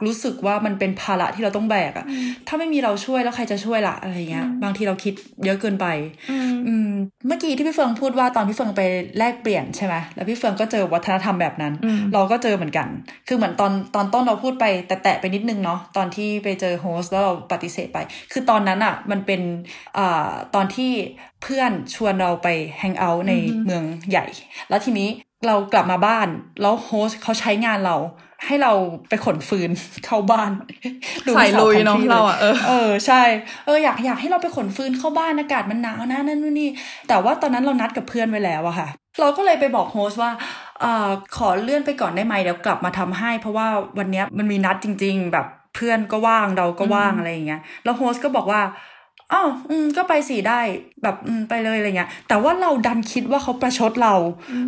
[0.07, 2.07] รู้สึกว่ามันเป็นภาระที่เราต้องแบกอะ
[2.49, 5.87] ถ้าไม่มีเราช่วยแล้วใครจะช่วยล่ะอะไรเงี้ย บางทีเราคิดเยอะเกินไป
[6.31, 6.91] อืม
[7.27, 8.83] เมื่อกี้ที่พี่เฟืองพูดว่าตอนพี่เฟืองไป
[9.19, 12.89] แลกเปลี่ยนใช่ไหมแล้วพี่เฟืองก็เจอวัฒนธรรมแบบนั้นอืมเราก็เจอเหมือนกัน
[13.29, 17.99] คือเหมือนตอนตอนต้นเราพูดไปแต่แตะไปนิดนึงเนาะตอนที่ไปเจอ host แล้วเราปฏิเสธไป
[18.33, 19.41] คือตอนนั้นอะมันเป็น
[19.99, 20.91] อ่าตอนที่
[21.43, 23.33] เพื่อนชวนเราไป hang out ใน
[23.65, 24.27] เมืองใหญ่
[24.69, 25.09] แล้วทีนี้
[25.47, 26.29] เรากลับมาบ้าน
[26.61, 27.97] แล้ว host เขาใช้งานเรา
[28.47, 28.73] ให้เรา
[29.09, 29.71] ไปขนฟืน
[30.07, 30.51] เข้าบ้าน
[31.27, 33.23] ดูสายลุยวิสเนาะคัทเราอะเออเออใช่
[33.67, 36.69] เอออยากอยากให้เราไปขนฟืนเข้าบ้านอากาศมันหนาวนะนั่นนู่นนี่
[37.09, 38.89] แต่ว่าตอนนั้นเรานัดกับเพื่อนไว้แล้วอะค่ะ
[39.21, 40.31] เราก็เลยไปบอก host ว่า
[40.81, 43.67] เอ่อขอเลื่อนไปก่อนได้ไหมเดี๋ยวกลับมาทำให้ เพราะว่า
[43.99, 48.61] วันเนี้ยมันมีนัดจริง ๆ แบบเพื่อนก็ว่างเราก็ว่างอะไรอย่างเงี้ยแล้ว host ก็บอกว่า
[49.33, 50.61] อ้าวอืมก็ไปสิได้
[51.03, 54.15] แบบอืมไปเลยอะไรเงี้ย แต่ว่าเราดันคิดว่าเขาประชดเรา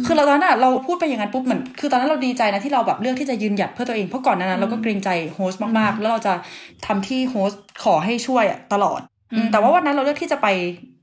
[0.06, 6.32] คือเราตอนนั้นอะเราพูดไปอย่างนั้นปุ๊บเหมือนคือตอนนั้นเราดีใจนะที่เราแบบเลือกที่จะยืนหยัดเพื่อตัวเองเพราะก่อนหนานั้นเราก็เกรงใจโฮสต์มากๆ แล้วเราจะ
[6.86, 9.00] ทำที่โฮสต์ขอให้ช่วยอะตลอด
[9.32, 10.48] อืมแต่ว่าวันนั้นเราเลือกที่จะไป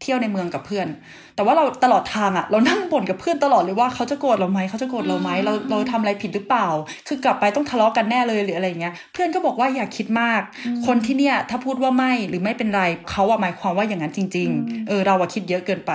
[0.01, 0.88] เที่ยวในเมืองกับเพื่อน
[1.36, 6.67] แต่ว่าเราตลอดทางอะเรานั่งบ่นกับเพื่อนตลอดเลยว่าเขาจะโกรธเราไหมเขาจะโกรธเราไหมเราเราทำอะไรผิดหรือเปล่า
[7.07, 10.41] คือกลับไปต้องทะเลาะกันแน่เลยหรืออะไรเงี้ย เพื่อนก็บอกว่าอย่าคิดมาก
[10.88, 12.81] คนที่เนี่ยถ้าพูดว่าไม่หรือไม่เป็นไร
[13.12, 15.91] เขาอะหมายความว่าอย่างนั้นจริง ๆ เออเราอะคิดเยอะเกินไป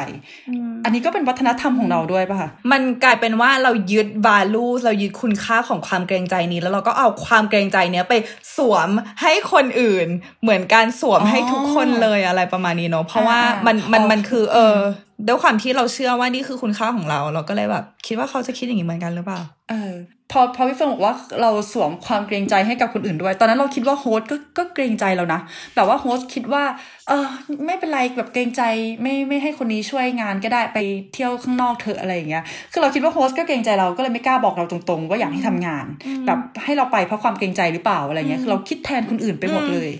[0.84, 8.14] อันนี้ก็เป็นวัฒนธรรมของเราด้วยป่ะคะมันกลายเป็นว่าเรายึด value เรายึดคุณค่าของความเกรงใจนี้ แล้วเราก็เอาความเกรงใจเนี้ยไป
[8.56, 8.88] สวม
[9.22, 10.06] ให้คนอื่น
[10.42, 14.78] เหมือนการสวมอ๋อให้ทุกคนเลยอะไรประมาณนี้เนาะเพราะว่าอ่ามัมันมันอ๋อมันคือ เออ
[15.26, 19.92] ด้วยความที่เราเชื่อว่านี่คือคุณค่าของเรา เราก็เลยแบบ คิดว่าเขาจะคิดอย่างนี้เหมือนกันหรือเปล่า เออ
[20.30, 25.40] พอพอพี่เฟืองบอกว่าเราสวมความเกรงใจให้กับคนอื่นด้วย ตอนนั้นเราคิดว่า host ก็ก็เกรงใจเรานะ
[25.74, 26.62] แบบว่า host คิดว่า
[27.01, 27.28] เออ
[27.66, 28.62] ไม่เป็นไรแบบเกรงใจ
[29.02, 30.78] ไม่ไม่ให้คนนี้ช่วยงานก็ได้ไป
[31.14, 35.84] เที่ยวข้างนอกเถอะอะไรอย่างเงี้ยคือเราคิดว่า host ก็เกรงใจเราก็เลยไม่กล้าบอกเราตรงๆ ว่าอยากให้ทำงาน
[36.26, 39.90] แบบให้เราไปเพราะความเกรงใจหรือเปล่าอะไรเงี้ยคือเราคิดแทนคนอื่นไปหมดเลย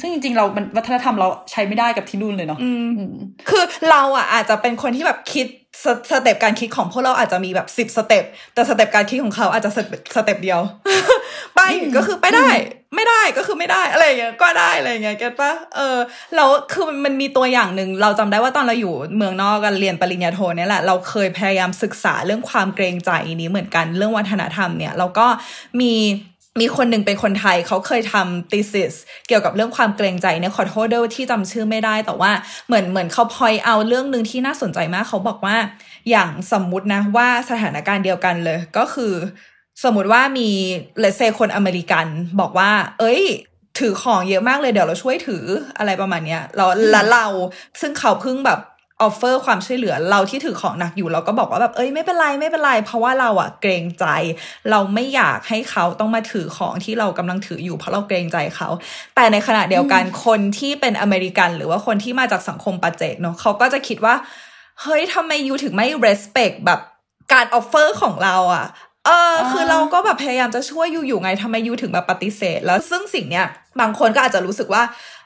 [0.00, 3.14] ซึ่งจริงๆเรามันวัฒนธรรมเราใช้ไม่ได้กับที่นู่นเลยเนาะอืมอืม
[3.48, 5.46] คือเราอะอาจจะจะเป็นคนที่แบบคิด
[5.84, 8.24] ส step การคิดของพวกเราอาจจะมีแบบสิบ step
[8.54, 10.60] แต่ step การคิดของเขาอาจจะ step step เดียว
[11.54, 11.60] ไป
[11.96, 12.48] ก็คือไปได้
[12.94, 15.96] ไม่ได้ก็คือไม่ได้อะไรอย่างเงี้ยก็ได้อะไรอย่างเงี้ยเก็ตปะเออ
[16.36, 25.26] แล้วคือมันมันมีตัวอย่างหนึ่งเราจำได้ว่าตอนเราอยู่เมืองนอกกันเรียนปริญญาโทเนี่ยแหละเราเคยพยายามศึกษาเรื่องความเกรงใจนี้เหมือนกันเรื่องวัฒนธรรมเนี่ยแล้วก็
[25.80, 25.94] มี
[26.60, 28.94] มีคนหนึ่งเป็นคนไทยเขาเคยทำ thesis
[29.28, 32.30] เกี่ยวกับเรื่องความเกรงใจเนี่ยขอโทษด้วยที่จำชื่อไม่ได้ แต่ว่า
[32.66, 35.56] เหมือนเหมือนเขาพอยเอาเรื่องหนึ่งที่น่าสนใจมากเขาบอกว่า
[36.10, 39.12] อย่างสมมุตินะว่าสถานการณ์เดียวกันเลยก็คือ
[39.84, 40.48] สมมุติว่ามี
[41.00, 42.06] let's say คนอเมริกัน
[42.40, 43.22] บอกว่า เอ้ย
[43.78, 45.44] ถือของเยอะมากเลยเดี๋ยวเราช่วยถือ
[45.78, 47.26] อะไรประมาณเนี้ยแล้วแล้วเรา
[47.80, 48.60] ซึ่งเขาเพิ่งแบบ
[49.02, 54.04] offer ความช่วยเหลือเราที่ถือของหนักอยู่เราก็บอกว่าแบบเอ้ยไม่เป็นไรไม่เป็นไร เพราะว่าเราอะเกรงใจ
[54.70, 58.68] เราไม่อยากให้เขาต้องมาถือของที่เรากำลังถืออยู่เพราะเราเกรงใจเขา
[59.14, 64.14] แต่ในขณะเดียวกันคนที่เป็นอเมริกัน หรือว่าคนที่มาจากสังคมปัจเจกเนาะเขาก็จะคิดว่า
[64.82, 66.80] เฮ้ยทำไม you ถึงไม่ respect แบบ
[67.32, 68.66] การ offer ของเราอะ
[69.06, 73.46] เออคือเราก็แบบพยายามจะช่วย you อยู่ไงทำไม you ถึงแบบปฏิเสธ แล้วซึ่งสิ่งเนี้ย
[73.80, 74.82] บางคนก็อาจจะรู้สึกว่า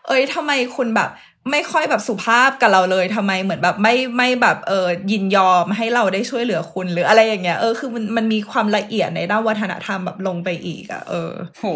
[0.06, 1.10] เอ้ยทำไมคุณแบบ
[1.50, 11.66] ไม่ค่อยแบบสุภาพกับเราเลยทำไมเหมือนแบบไม่ไม่แบบเออยินยอมให้เราได้ช่วยเหลือคุณหรืออะไรอย่างเงี้ยเออคือมันมันมีความละเอียดในด้านวัฒนธรรมแบบลงไปอีกอะเออโห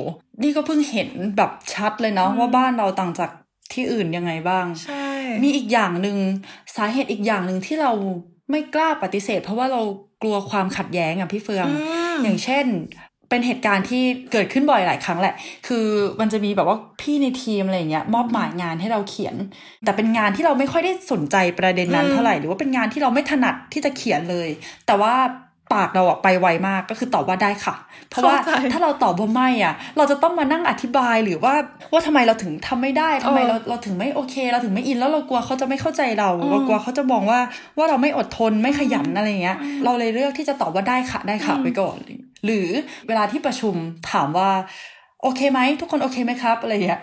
[0.43, 3.31] นี่ก็เพิ่งเห็นแบบชัดเลยเนาะว่าบ้านเราต่างจาก
[3.73, 5.07] ที่อื่นยังไงบ้าง ใช่
[5.43, 6.17] มีอีกอย่างหนึ่ง
[6.77, 7.93] สาเหตุอีกอย่างหนึ่งที่เรา
[8.51, 9.83] ไม่กล้าปฏิเสธ เพราะว่าเรา
[10.23, 12.67] กลัวความขัดแย้งอะพี่เฟืองมอย่างเช่น
[13.31, 14.03] เป็นเหตุการณ์ที่
[14.33, 15.35] เกิดขึ้นบ่อยหลายครั้งแหละ
[15.67, 15.87] คือ
[16.21, 19.37] มันจะมีแบบว่าพี่ในทีมอะไรอย่างเงี้ยมอบหมายงานให้เราเขียน
[19.85, 24.49] แต่เป็นงานที่เราไม่ค่อยได้สนใจประเด็นนั้นอืมเท่าไหร่หรือว่าเป็นงานที่เราไม่ถนัดที่จะเขียนเลย
[24.87, 25.15] แต่ว่า
[25.75, 27.75] ปากเราอะไปไวมากก็คือตอบว่าได้ค่ะ
[28.11, 31.55] เพราะว่าเข้าใจถ้าเราตอบว่าไม่อะเราจะต้องมานั่งอธิบายหรือว่า
[31.93, 37.41] ว่าทำไมเราถึงทำไม่ได้ทำไมเราเราถึงไม่โอเค เราถึงไม่อินแล้วเรากลัวเขาจะไม่เข้าใจเราเรากลัวเขาจะมองว่า
[37.79, 41.97] ว่าเราไม่อดทนไม่ขยันอะไรอย่างเงี้ย เราเลยเลือกที่จะตอบว่าได้ค่ะได้ค่ะไปก่อน
[42.45, 42.67] หรือ
[43.09, 43.75] เวลาที่ประชุม
[44.13, 44.51] ถามว่า
[45.23, 47.01] โอเคไหมทุกคนโอเคไหมครับอะไรอย่างเงี้ย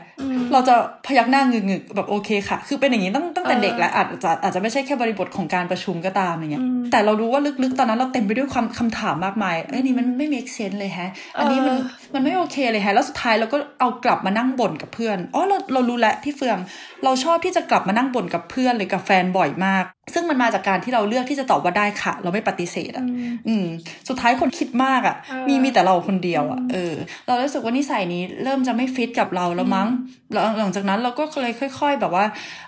[0.53, 0.75] เราจะ
[1.07, 11.75] พยักหน้างึกๆแบบโอเคค่ะ คือเป็นอย่างนี้ตั้งตั้งแต่เด็กแล้วอาจจะอาจจะไม่ใช่แค่บริบทของการประชุมก็ตามอย่างเงี้ย แต่เรารู้ว่าลึกๆ ตอนนั้นเราเต็มไปด้วยความคำถามมากมายเอ้ยนี่มันไม่ make sense เลยแฮะ อันนี้มัน
[12.13, 16.57] มันไม่โอเคเลยแฮะ แล้วสุดท้ายเราก็เอากลับมานั่งบ่นกับเพื่อน อ๋อเราเรารู้แล้วพี่เฟือง
[17.03, 23.05] เราชอบที่จะกลับมานั่งบ่นกับเพื่อนหรือกับแฟนบ่อยมาก ซึ่งมันมาจากการที่เราเลือกที่จะตอบว่าได้ค่ะ เราไม่ปฏิเสธอะ
[23.47, 23.65] อืม
[24.07, 25.15] สุดท้ายคนคิดมากอะ
[25.47, 26.93] มีมีแต่เราคนเดียวอะ เออ
[27.27, 30.11] เรารู้สึกว่านิสัยนี้เริ่มจะไม่ฟิตกับเราแล้วมั้งแล้ว
[30.60, 32.26] หลังจากนั้นเราก็เลยค่อย ๆ แบบว่า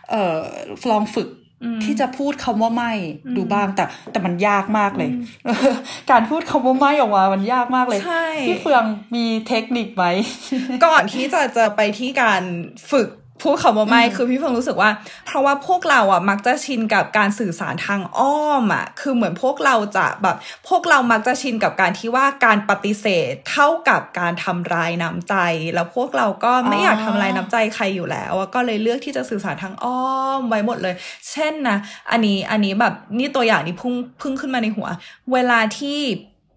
[0.09, 0.37] เออ
[0.91, 1.29] ลองฝึก
[1.83, 2.91] ที่จะพูดคำว่าไม่
[3.37, 5.09] ดูบ้างแต่แต่มันยากมากเลย
[6.11, 8.83] การพูดคำว่าไม่ออกมามันยากมากเลยใช่พี่เฟือง
[9.15, 10.05] มีเทคนิคไหม
[10.85, 12.43] ก่อนที่จะจะไปที่การ
[12.91, 13.09] ฝึก
[13.43, 14.89] พูดคำว่าไม่คือพี่เฟิงรู้สึกว่า
[15.25, 20.35] เพราะว่าพวกเราอะมักจะชินกับการสื่อสารทางอ้อมอะคือเหมือนพวกเราจะแบบ
[20.69, 25.35] พวกเรามักจะชินกับการที่ว่าการปฏิเสธเท่ากับการทำร้ายน้ำใจ
[25.73, 30.03] แล้วพวกเราก็ไม่อยากทำร้ายน้ำใจใครอยู่แล้วอะก็เลยเลือกที่จะสื่อสารทางอ้อ
[30.39, 30.95] มไว้หมดเลย
[31.31, 31.77] เช่นนะ
[32.11, 34.87] อันนี้อันนี้แบบนี่ตัวอย่างนี้พุ่งพึ่งขึ้นมาในหัว
[35.33, 35.99] เวลาที่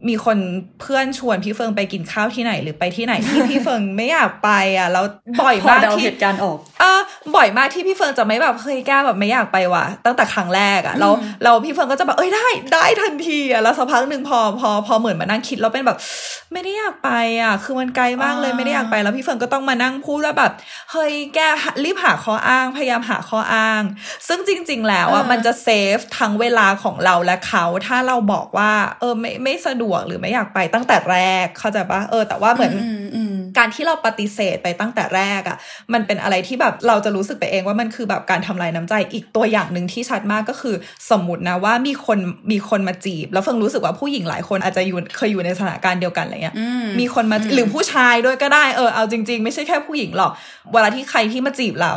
[0.09, 0.39] มีคน
[0.81, 5.05] เพื่อนชวนพี่เฟิงไปกินข้าวที่ไหนหรือไปที่ไหนที่พี่เฟิงไม่อยากไปอะแล้ว
[5.41, 7.01] บ่อยพอมากเดาที่เหตุการณ์ออกเออ
[7.37, 15.99] บ่อยมากที่พี่เฟิงจะไม่แบบเฮ้ยแก้แบบไม่อยากไปว่ะ ตั้งแต่ครั้งแรกอะแล้วเราพี่เฟิงก็จะแบบเอ้ยได้ได้ทันทีอะแล้วสักพักหนึ่งพอพอพอเหมือนมานั่งคิดแล้วเป็นแบบ
[16.53, 17.11] ไม่ได้อยากไป
[17.43, 20.53] อะคือมันไกลมากเลยอ่าไม่ได้อยากไปแล้วพี่เฟิงก็ต้องมานั่งพูดว่าแบบ
[20.93, 21.39] เฮ้ยแก
[21.85, 23.83] รีบหาข้ออ้างพยายามหาข้ออ้าง
[24.29, 35.57] ซึ่งจริง ๆ แล้วอะมันจะเซฟทั้งเวลาของเราและเขาถ้าเราบอกว่า เออไม่ไม่สะดวกหรือไม่อยากไปตั้งแต่แรกเข้าใจปะเออ แต่ว่าเหมือนอืมอืม การที่เราปฏิเสธไปตั้งแต่แรกอะ่ะ
[35.93, 40.75] มันเป็นอะไรที่แบบเราจะรู้สึกไปเองว่ามันคือแบบการทำลายน้ำใจอีกตัวอย่างหนึ่งที่ชัดมากก็คือ
[41.11, 42.19] สมมตินะว่ามีคน
[42.51, 50.33] มีคนมาจีบ แล้วเฟิงรู้สึกว่าผู้หญิงหลายคนอาจจะอยู่เคยอยู่ในสถานการณ์เดียวกันอะไรเงี้ยอืมมีคนมาหรือผู้ชายด้วยก็ได้เออเอาจริง ๆ ไม่ใช่แค่ผู้หญิงหรอก
[50.73, 51.95] เวลาที่ใครที่มาจีบเรา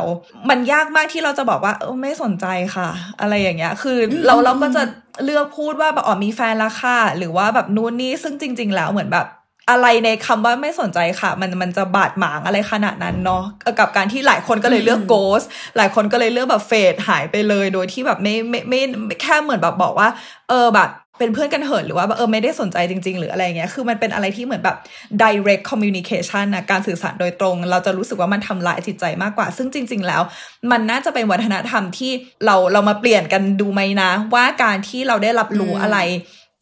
[0.50, 2.46] มันยากมากที่เราจะบอกว่าเออไม่สนใจ
[2.76, 2.88] ค่ะ
[3.20, 4.82] อะไรอย่างเงี้ยคือเราเราก็จะ
[5.24, 9.26] เลือกพูดว่าแบบอ๋อมีแฟนและค่ะหรือว่าแบบนู่นนี่ซึ่งจริง ๆ แล้วเหมือนแบบ
[9.70, 13.42] อะไรในคำว่าไม่สนใจค่ะ มันมันจะบาดหมางอะไรขนาดนั้นเนาะ
[13.78, 15.42] กับการที่หลายคนก็เลยเลือกโกส
[15.76, 20.08] หลายคนก็เลยเลือกแบบเฟดหายไปเลย โดยที่แบบไม่ไม่ไม่ไม่แค่เหมือนแบบบอกว่า
[20.48, 24.76] เออแบบเป็นเพื่อนกันเหินหรือว่าแบบเออไม่ได้สนใจจริง ๆ หรืออะไรเงี้ย คือมันเป็นอะไรที่เหมือนแบบ
[25.22, 30.22] direct communication นะการสื่อสารโดยตรง เราจะรู้สึกว่ามันทำลายจิตใจมากกว่า ซึ่งจริง ๆ แล้ว
[30.70, 32.12] มันน่าจะเป็นวัฒนธรรมที่
[32.44, 35.98] เราเรามาเปลี่ยนกันดูไหมนะ ว่าการที่เราได้รับรู้อะไร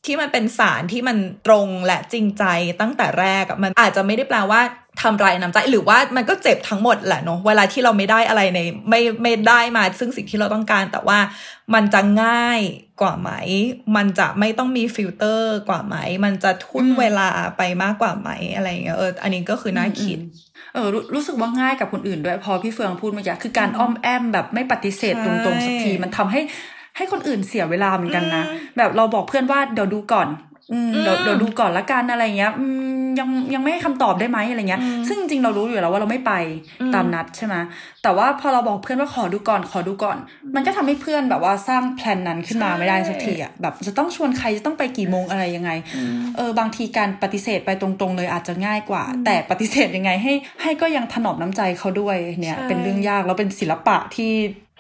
[0.07, 2.45] ที่มันเป็นสารที่มันตรงและจริงใจ
[2.81, 4.61] ตั้งแต่แรกอะมันอาจจะไม่ได้แปลว่า
[5.03, 11.19] ทำลายน้ำใจหรือว่ามันก็เจ็บทั้งหมดแหละเนาะเวลาที่เราไม่ได้อะไรในไม่ไม่ได้มา ซึ่งสิ่งที่เราต้องการ แต่ว่า
[11.75, 12.61] มันจะง่าย
[13.01, 13.31] กว่าไหม
[13.97, 20.19] มันจะไม่ต้องมีฟิลเตอร์กว่าไหม มันจะทุ่นเวลาไปมากกว่าไหมอะไรเงี้ยเอออันนี้ก็คือน่าคิด
[20.75, 26.41] เออรู้รู้สึกว่าง่ายกับคนอื่นด้วยพอพี่เฟืองพูดเมื่อกี้คือการอ้อมแอมแบบไม่ปฏิเสธตรงๆสักทีมันทำให้
[26.99, 28.45] ให้คนอื่นเสียเวลาเหมือนกันนะ
[28.77, 30.29] แบบเราบอกเพื่อนว่าเดี๋ยวดูก่อน
[30.73, 32.67] อืมเดี๋ยวเดี๋ยวดูก่อนละกันอะไรเงี้ยอื
[32.99, 36.33] มยังยังไม่ให้คำตอบได้ไหมอะไรเงี้ย ซึ่งจริงๆเรารู้อยู่แล้วว่าเราไม่ไป
[36.95, 37.55] ตามนัดใช่ไหม
[38.03, 40.19] แต่ว่าพอเราบอกเพื่อนว่าขอดูก่อนขอดูก่อน
[40.55, 45.71] มันก็ทำให้เพื่อนแบบว่าสร้างแพลนนั้นขึ้นมาไม่ได้สักทีอะแบบจะต้องชวนใครจะต้องไปกี่โมงอะไรยังไง
[46.37, 50.33] เออบางทีการปฏิเสธไปตรงๆ เลยอาจจะง่ายกว่า แต่ปฏิเสธยังไงให้
[50.63, 54.33] ให้ก็ยังถนอมน้ำใจเขาด้วยเนี่ยใช่เป็นเรื่องยากแล้วเป็นศิลปะที่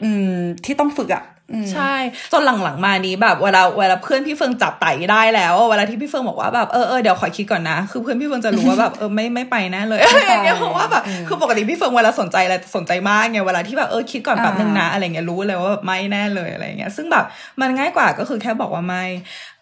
[0.03, 1.38] อืมที่ต้องฝึกอะอืม
[1.73, 1.95] ใช่
[2.33, 17.25] จนหลังๆมานี้แบบเวลาเวลาเพื่อนพี่เฟิงจับไต่ได้แล้วเวลาที่พี่เฟิงบอกว่าแบบเออเออเดี๋ยวขอคิดก่อนนะคือเพื่อนพี่เฟิงจะรู้ว่าแบบเออไม่ไม่ไปแน่เลยอะไรอย่างเงี้ยเพราะว่าแบบคือปกติพี่เฟิงเวลาสนใจอะไรสนใจมากไงเวลาที่แบบเออคิดก่อนแบบนึงนะอะไรเงี้ยรู้เลยว่าแบบไม่แน่เลยอะไรเงี้ยซึ่งแบบ
[17.61, 19.05] มันง่ายกว่าก็คือแค่บอกว่าไม่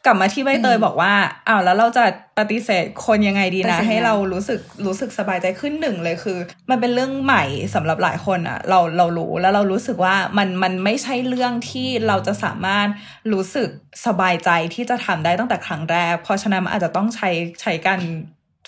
[0.07, 1.13] กลับมาที่ใบเตยบอกว่า
[1.49, 2.05] อ้าวแล้วเราจะ
[2.39, 6.39] ปฏิเสธคนยังไงดีปฏินะเสธให้ยังไงเรารู้สึกรู้สึกสบายใจขึ้นหนึ่งเลยคือ
[6.71, 12.89] มันเป็นเรื่องใหม่สำหรับหลายคนอะเราเรารู้แล้วเรารู้สึกว่ามันมันไม่ใช่เรื่องที่เราจะสามารถ
[13.33, 13.69] รู้สึก
[14.07, 18.01] สบายใจที่จะทำได้ตั้งแต่ครั้งแรก เพราะฉะนั้นมันอาจจะต้องใช้ใช้การ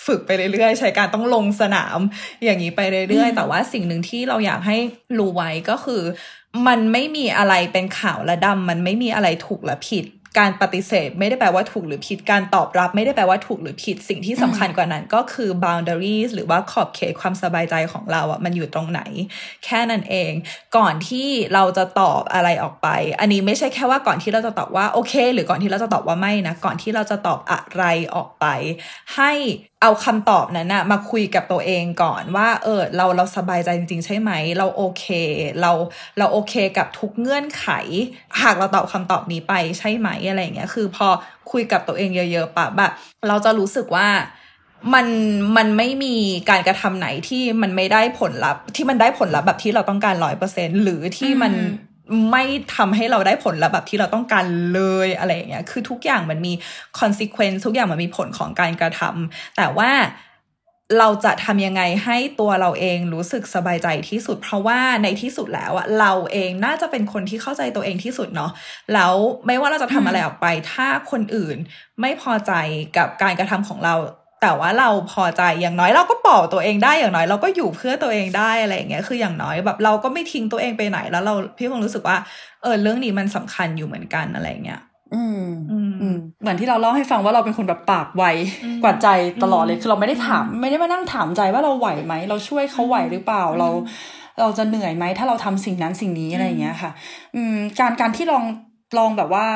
[0.06, 1.98] ฝึกไปเรื่อยๆ ใช้การต้องลงสนาม
[2.44, 4.76] อย่างนี้ไปเรื่อยๆ แต่ว่าสิ่งหนึ่งที่เราอยากให้
[5.18, 6.02] รู้ไว้ก็คือ
[6.68, 10.04] มันไม่มีอะไรเป็นขาวและดำมันไม่มีอะไรถูกและผิด
[10.38, 19.00] การปฏิเสธไม่ได้แปลว่าถูกหรือผิดการตอบรับ ไม่ได้แปลว่าถูกหรือผิดสิ่งที่สำคัญกว่านั้น ก็คือ boundaries หรือว่าขอบเขตความสบายใจของเราอะมันอยู่ตรงไหน
[19.64, 20.32] แค่นั้นเอง
[20.76, 22.88] ก่อนที่เราจะตอบอะไรออกไป
[23.20, 28.46] อันนี้ไม่ใช่แค่ว่าก่อนที่เราจะตอบว่าโอเค หรือก่อนที่เราจะตอบว่าไม่นะก่อนที่เราจะตอบอะไรออกไป
[29.16, 29.32] ให้
[29.82, 35.04] เอาคำตอบนั้นนะมาคุยกับตัวเองก่อนว่า เออเราเราสบายใจจริง ๆ ใช่ไหม เราโอเค
[35.60, 35.72] เรา
[36.18, 37.66] เราโอเคกับทุกเงื่อนไข
[38.42, 41.08] หากเราตอบคำตอบนี้ไปใช่ไหมอะไรอย่างเงี้ยคือพอ
[41.50, 42.92] คุยกับตัวเองเยอะๆปะแบบ
[43.28, 44.08] เราจะรู้สึกว่า
[44.94, 45.06] มัน
[45.56, 46.14] มันไม่มี
[46.50, 51.52] การกระทำไหนที่มันไม่ได้ผลลัพธ์ ที่มันได้ผลลัพธ์แบบที่เราต้องการร้อยเปอร์เซ็นหรือที่มัน
[52.30, 52.44] ไม่
[52.76, 56.52] ทำให้เราได้ผลลัพธ์แบบที่เราต้องการเลยอะไรอย่างเงี้ย คือทุกอย่างมันมี
[57.00, 59.90] consequence ทุกอย่างมันมีผลของการกระทำแต่ว่า
[60.98, 68.50] เราจะทำยังไงให้ตัวเราเองรู้สึกสบายใจที่สุด เพราะว่าในที่สุดแล้วอะเราเองน่าจะเป็นคนที่เข้าใจตัวเองที่สุดเนาะ
[68.94, 69.12] แล้ว
[69.46, 71.56] ไม่ว่าเราจะทำอะไรออกไป ถ้าคนอื่น
[72.00, 72.52] ไม่พอใจ
[72.96, 73.94] กับการกระทำของเรา
[74.42, 82.16] แต่ว่าเราพอใจอย่างน้อยเราก็ปลอบตัวเองได้อย่างน้อย เราก็อยู่เพื่อตัวเองได้อะไรอย่างเงี้ยคืออย่างน้อยแบบ เราก็ไม่ทิ้งตัวเองไปไหน แล้วเราพี่คงรู้สึกว่า
[82.62, 84.80] เออเรื่องนี้มันสำคัญอยู่เหมือนกันอะไรเงี้ย
[85.14, 85.77] อืมอื
[86.42, 88.24] เหมือนที่เราเล่าให้ฟังว่าเราเป็นคนแบบปากไว
[88.64, 89.08] อืมกว่าใจ
[89.42, 93.68] ตลอดเลยคือเราไม่ได้ถาม ไม่ได้มานั่งถามใจว่าเราไหวไหมเราช่วยเขาไหวหรือเปล่าเรา
[94.40, 96.90] เราจะเหนื่อยไหมถ้าเราทำสิ่งนั้นสิ่งนี้อะไรอย่างเงี้ยค่ะ
[97.34, 98.44] อืม การการที่ลอง
[98.98, 99.46] ลองแบบว่า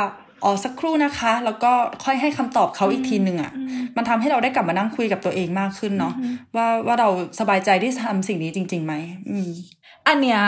[0.45, 1.73] อ๋อสักครู่นะคะ แล้วก็
[2.05, 3.53] ค่อยให้คำตอบเขาอีกทีหนึ่งอะ
[3.97, 6.15] มันทำให้เราได้กลับมานั่งคุยกับตัวเองมากขึ้นเนาะ
[6.57, 7.09] ว่าว่าเรา
[7.41, 8.95] สบายใจที่จะทำสิ่งนี้จริงๆไหม
[9.29, 9.49] อืม
[10.09, 10.41] อันเนี้ย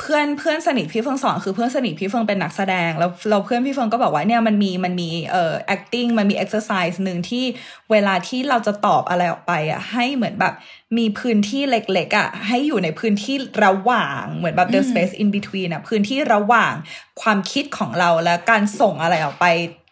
[0.00, 7.44] เพื่อนเพื่อนสนิทพี่เฟิงสอนคือเพื่อนสนิทพี่เฟิงเป็นนักแสดง แล้วเราเพื่อนพี่เฟิงก็บอกว่าเนี่ยมันมีมันมีเอ่อ acting มันมี exercise หนึ่งที่
[7.90, 10.54] เวลาที่เราจะตอบอะไรออกไปอะให้เหมือนแบบ
[10.98, 16.72] มีพื้นที่เล็กๆอะให้อยู่ในพื้นที่ระหว่างเหมือนแบบ the space in between อะพื้นที่ระหว่าง
[17.20, 19.46] ความคิดของเราและการส่งอะไรออกไป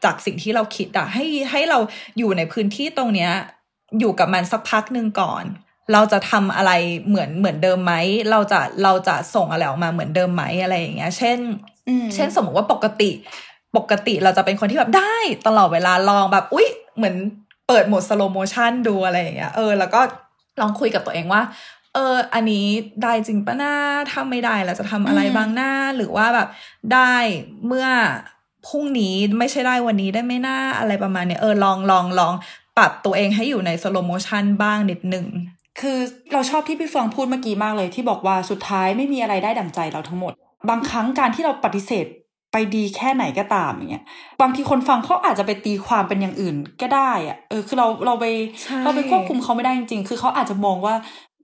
[0.04, 1.78] จากสิ่งที่เราคิดอะให้ให้เรา
[2.18, 3.32] อยู่ในพื้นที่ตรงเนี้ย
[3.98, 5.44] อยู่กับมันสักพักหนึ่งก่อน
[5.92, 6.72] เราจะทำอะไร
[7.08, 7.94] เหมือนเหมือนเดิมไหม
[8.30, 11.38] เราจะเราจะส่งอะไรออกมาเหมือนเดิมไหมอะไรอย่างเงี้ย เช่น
[11.88, 13.10] อืมเช่นสมมติว่าปกติ
[13.76, 17.16] ปกติเราจะเป็นคนที่แบบได้ตลอดเวลาลองแบบ อุ๊ย เหมือน
[17.68, 20.00] เปิดโหมด slow motion ดูอะไรอย่างเงี้ย เออ แล้วก็
[20.60, 21.42] ลองคุยกับตัวเองว่า
[21.94, 22.66] เออ อันนี้
[23.02, 23.74] ได้จริงปะน่า
[24.10, 26.48] ถ้าไม่ได้เราจะทำอะไรอืมบ้างน่า หรือว่าแบบ
[26.92, 27.14] ได้
[27.66, 27.86] เมื่อ
[28.66, 32.34] พรุ่งนี้ไม่ใช่ได้วันนี้ได้ไหมน่าอะไรประมาณเนี้ยเออลองลองลอง
[32.76, 35.26] ปรับตัวเองให้อยู่ใน slow motion บ้างนิดหนึ่ง
[35.80, 35.98] คือ
[36.32, 40.32] เราชอบที่พี่เฟืองพูดเมื่อกี้มากเลยที่บอกว่าสุดท้ายไม่มีอะไรได้ดั่งใจเราทั้งหมด
[40.68, 42.06] บางครั้งการที่เราปฏิเสธ
[42.52, 44.04] ไปดีแค่ไหนก็ตามอย่างเงี้ย
[44.40, 48.26] บางทีคนฟังเขาอาจจะไปตีความเป็นอย่างอื่นก็ได้อะเออคือเราเราไป
[48.62, 50.94] ใช่เราไปควบคุมเขาไม่ได้จริงๆ คือเขาอาจจะมองว่า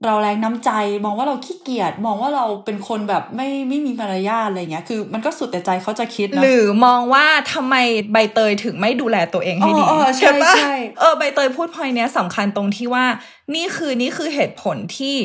[0.05, 0.71] เราแล้งน้ำใจ
[1.05, 7.75] มองว่าเราขี้เกียจมองว่าเราเป็นคนแบบไม่ไม่มีมารยาทอะไรเงี้ย คือมันก็สุดแต่ใจเขาจะคิดนะหรือมองว่าทำไม
[8.11, 13.05] ใบเตยถึงไม่ดูแลตัวเองให้ดีอ๋อเออใช่ปะใช่เออใบเตยพูดพอยเนี้ยสำคัญตรงที่ว่า
[13.55, 15.15] นี่คือนี่คือเหตุผลที่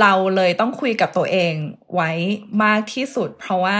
[0.00, 1.54] เราเลยต้องคุยกับตัวเอง
[1.94, 2.10] ไว้
[2.64, 3.78] มากที่สุด เพราะว่า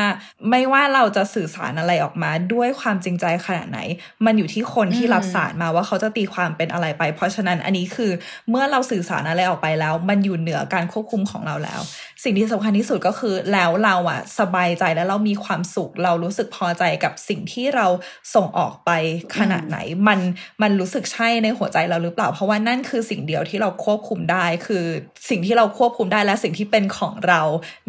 [0.50, 3.80] ไม่ว่าเราจะสื่อสารอะไรออกมาด้วยความจริงใจขนาดไหน
[4.24, 8.10] มันอยู่ที่คนที่รับสารมาว่าเขาจะตีความเป็นอะไรไป เพราะฉะนั้นอันนี้คือ
[8.50, 11.80] เมื่อเราสื่อสารอะไรออกไปแล้ว มันอยู่เหนือการควบคุมของเราแล้ว
[12.22, 17.86] สิ่งที่สำคัญที่สุดก็คือแล้วเราอะสบายใจแล้วเรามีความสุข เรารู้สึกพอใจกับสิ่งที่เรา
[18.34, 18.90] ส่งออกไป
[19.36, 19.78] ขนาดไหน
[20.08, 20.18] มัน
[20.62, 24.84] มันรู้สึกใช่ในหัวใจเราหรือเปล่า เพราะว่านั่นคือสิ่งเดียวที่เราคควบคุมได้ คือ
[25.30, 27.40] สิ่งที่เราควบคุมได้และสิ่งที่เป็นของเรา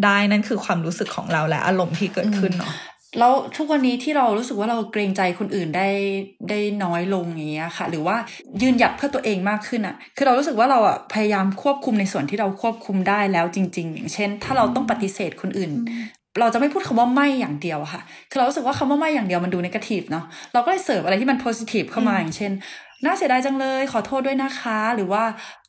[0.05, 2.73] ได้นั่นคือความรู้สึกของเราและอารมณ์ที่เกิดขึ้นเนาะ
[3.19, 5.89] แล้วทุกวันนี้ที่เรารู้สึกว่าเราเกรงใจคนอื่นได้
[6.49, 8.15] ได้น้อยลงอย่างเงี้ยค่ะ หรือว่า
[8.61, 15.71] ยืนหยัดเพื่อตัวเองมากขึ้นอะ่ะ คือเรารู้สึกว่าเราอะพยายามควบคุมในส่วนที่เราควบคุมได้แล้วจริง ๆ อย่างเช่น ถ้าเราต้องปฏิเสธคนอื่น
[16.39, 22.51] เราจะไม่พูดคำว่าไม่อย่างเดียวค่ะ คือเรารู้สึกว่าคำว่าไม่อย่างเดียวมันดูนกาทีฟเนาะเราก็เลยเสิร์ฟอะไรที่มันโพซิทีฟเข้ามาอย่างเช่น
[23.05, 25.23] น่าเสียดายจังเลย ขอโทษด้วยนะคะ หรือว่า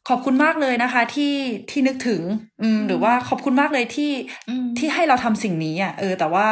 [0.08, 1.34] ขอบคุณมากเลยนะคะ ที่
[1.70, 2.22] ที่นึกถึง
[2.62, 4.10] อืม หรือว่าขอบคุณมากเลยที่
[4.48, 6.46] อืมที่ให้เราทำสิ่งนี้อะเออ แต่ว่า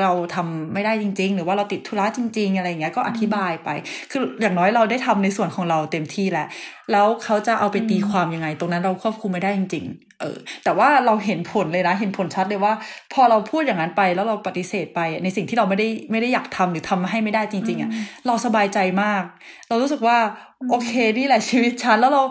[0.00, 3.68] เราทำไม่ได้จริง ๆ หรือว่าเราติดธุระจริง ๆ อะไรอย่างเงี้ยก็อธิบายไป
[4.10, 6.46] คืออย่างน้อยเราได้ทำในส่วนของเราเต็มที่แล้ว
[6.92, 12.72] แล้วเขาจะเอาไปตีความยังไง ตรงนั้นเราควบคุมไม่ได้จริง ๆ เออ แต่ว่าเราเห็นผลเลยนะ เห็นผลชัดเลยว่า
[13.12, 17.90] พอเราพูดอย่างนั้นไปแล้วเราปฏิเสธไป ในสิ่งที่เราไม่ได้ไม่ได้อยากทำหรือทำให้ไม่ได้จริง ๆอะ
[18.26, 19.22] เราสบายใจมาก
[19.68, 20.18] เรารู้สึกว่า
[20.70, 22.22] โอเคนี่แหละชีวิตฉันแล้วเรา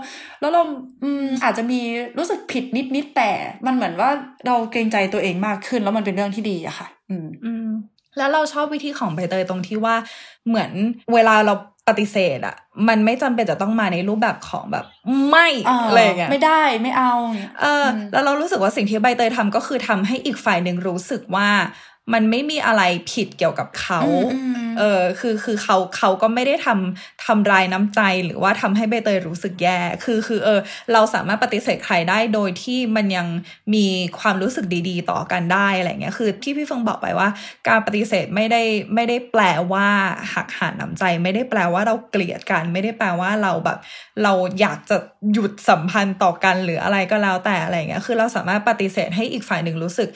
[0.41, 0.63] แล้วเรา
[1.03, 1.79] อืมอาจจะมี
[2.17, 2.63] รู้สึกผิด
[2.95, 3.31] นิดๆแต่
[3.65, 4.09] มันเหมือนว่า
[4.47, 7.67] เราเกรงใจตัวเองมากขึ้น แล้วมันเป็นเรื่องที่ดีอะค่ะ อืมอืม
[8.17, 9.95] แล้วเราชอบวิธีของใบเตยตรงที่ว่า
[10.47, 10.71] เหมือน
[11.13, 11.53] เวลาเรา
[11.87, 12.55] ปฏิเสธอะ
[12.87, 14.85] มันไม่จำเป็นจะต้องมาในรูปแบบของแบบ
[15.29, 17.13] ไม่อ่าอะไรอย่างเงี้ยไม่ได้ไม่เอา
[17.61, 21.49] เอออ แล้วเรารู้สึกว่าสิ่งที่ใบเตยทำก็คือทำให้อีกฝ่ายหนึ่งรู้สึกว่า
[22.13, 30.59] มันไม่มีอะไรผิดเกี่ยวกับเขาอืมอืมเออคือคือเขาเขาก็ไม่ได้ทำทำลายน้ำใจหรือว่าทำให้ใบเตยรู้สึกแย่ คือคือเออ
[30.93, 33.27] เราสามารถปฏิเสธใครได้โดยที่มันยัง
[33.75, 33.85] มี
[34.19, 37.29] ความรู้สึกดี ๆ ต่อกันได้อะไรเงี้ยคือที่พี่เฟิงบอกไปว่า
[37.67, 38.61] การปฏิเสธไม่ได้
[38.95, 39.41] ไม่ได้แปล
[39.73, 39.87] ว่า
[40.33, 43.79] หักหานน้ำใจ ไม่ได้แปลว่าเราเกลียดกัน ไม่ได้แปลว่าเราแบบ
[44.23, 44.97] เราอยากจะ
[45.33, 50.09] หยุดสัมพันธ์ต่อกันหรืออะไรก็แล้วแต่อะไรเงี้ยคือเราสามารถปฏิเสธให้อีกฝ่ายหนึ่งรู้สึก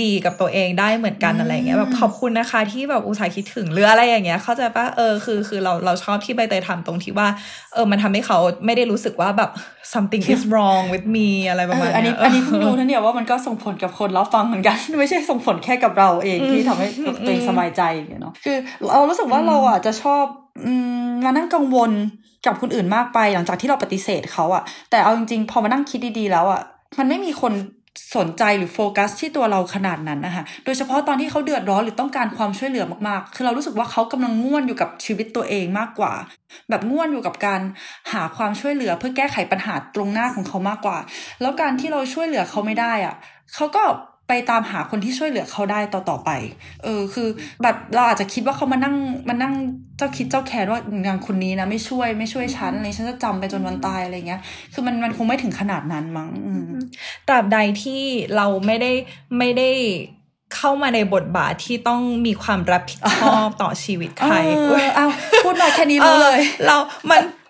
[0.00, 7.28] ดีกับตัวเองได้เหมือนกันอืมอะไรเงี้ยแบบขอบคุณนะคะที่แบบอุตส่าห์คิดถึงหรืออะไรอย่างเงี้ย เข้าใจปะเออคือคือเราเราชอบที่ใบเตยทำตรงที่ว่า
[7.74, 9.50] เออมันทำให้เขาไม่ได้รู้สึกว่าแบบ
[9.92, 18.56] something is wrong with me อะไรประมาณเอออันนี้เยอันนี้เพิ่งรู้นะเนี่ยว่ามันก็ส่งผลกับคนรับฟังเหมือนกัน ไม่ใช่ส่งผลแค่กับเราเองที่ทำให้ตัวเองสบายใจอย่างเงี้ยเนาะคือ
[18.92, 20.24] เรารู้สึกว่าเราอะจะชอบ
[20.64, 20.72] อื
[21.06, 21.92] มมานั่งกังวล
[22.46, 26.60] กับคนอื่นมากไปหลังจากที่เราปฏิเสธเขาอะแต่เอาจริงๆพอมานั่งคิดดีๆแล้วอะ
[26.98, 27.52] มันไม่มีคน
[28.16, 36.12] สนใจหรือโฟกัสที่ตัวเราขนาดนั้นนะคะ โดยเฉพาะตอนที่เขาเดือดร้อนหรือต้องการความช่วยเหลือมากๆ คือเรารู้สึกว่าเขากำลังง่วนอยู่กับชีวิตตัวเองมากกว่า
[36.68, 37.60] แบบง่วนอยู่กับการ
[38.12, 40.98] หาความช่วยเหลือเพื่อแก้ไขปัญหาตรงหน้าของเขามากกว่า
[41.40, 43.14] แล้วการที่เราช่วยเหลือเขาไม่ได้อะ
[43.54, 43.82] เขาก็
[44.28, 46.30] ไปตามหาคนที่ช่วยเหลือเขาได้ต่อต่อไป
[46.84, 47.28] เออคือ
[47.62, 48.96] แบบเราอาจจะคิดว่าเขามานั่ง
[49.28, 49.54] มานั่ง
[49.96, 54.40] เจ้าคิดเจ้าแค้นว่าอย่างคนนี้นะไม่ช่วยไม่ช่วยฉันอะไรฉันจะจำไปจนวันตายอะไรเงี้ย
[54.72, 56.64] คือมันมันคงไม่ถึงขนาดนั้นมั้งอืม
[57.28, 58.02] ตราบใดที่
[58.36, 58.92] เราไม่ได้
[59.38, 59.70] ไม่ได้
[60.56, 64.36] เข้ามาในบทบาทที่ต้องมีความรับผิดชอบต่อชีวิตใคร
[64.68, 65.06] เออเอา
[65.44, 66.76] พูดมาแค่นี้รู้เลยออเรา
[67.10, 67.43] มันเอ่อ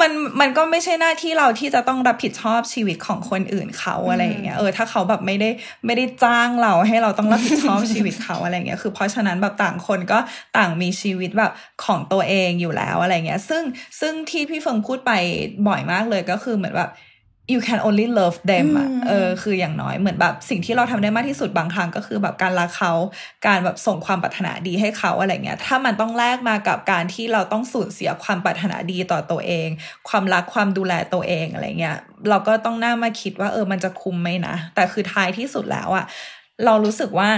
[0.00, 0.10] มัน
[0.40, 5.50] มันก็ไม่ใช่หน้าที่เราที่จะต้องรับผิดชอบชีวิตของคนอื่นเขาอะไรอย่างเงี้ยเออถ้าเขาแบบไม่ได้
[5.86, 10.18] ไม่ได้จ้างเราให้เราต้องรับผิดชอบชีวิตเขาอะไรอย่างเงี้ยคือเพราะฉะนั้นแบบต่างคนก็
[10.56, 11.52] ต่างมีชีวิตแบบ
[11.84, 13.62] ของตัวเองอยู่แล้วอะไรเงี้ย ซึ่ง
[14.00, 15.12] ซึ่งที่พี่เฟิงพูดไป
[15.68, 16.90] บ่อยมากเลยก็คือเหมือนแบบ
[17.52, 22.92] you can only love them อะอืมเออคืออย่างน้อยเหมือนแบบสิ่งที่เราทำได้มากที่สุดบางครั้งก็คือแบบการรักเขา
[23.46, 29.68] การแบบส่งความปรารถนาดีให้เขาอะไรเงี้ย ถ้ามันต้องแลกมากับการที่เราต้องสูญเสียความปรารถนาดีต่อตัวเอง
[30.08, 31.96] ความรักความดูแลตัวเองอะไรเงี้ย
[32.28, 36.04] เราก็ต้องหันมาคิดว่าเออมันจะคุ้มไหมนะ แต่คือท้ายที่สุดแล้วอะ
[36.64, 37.30] เรารู้สึกว่า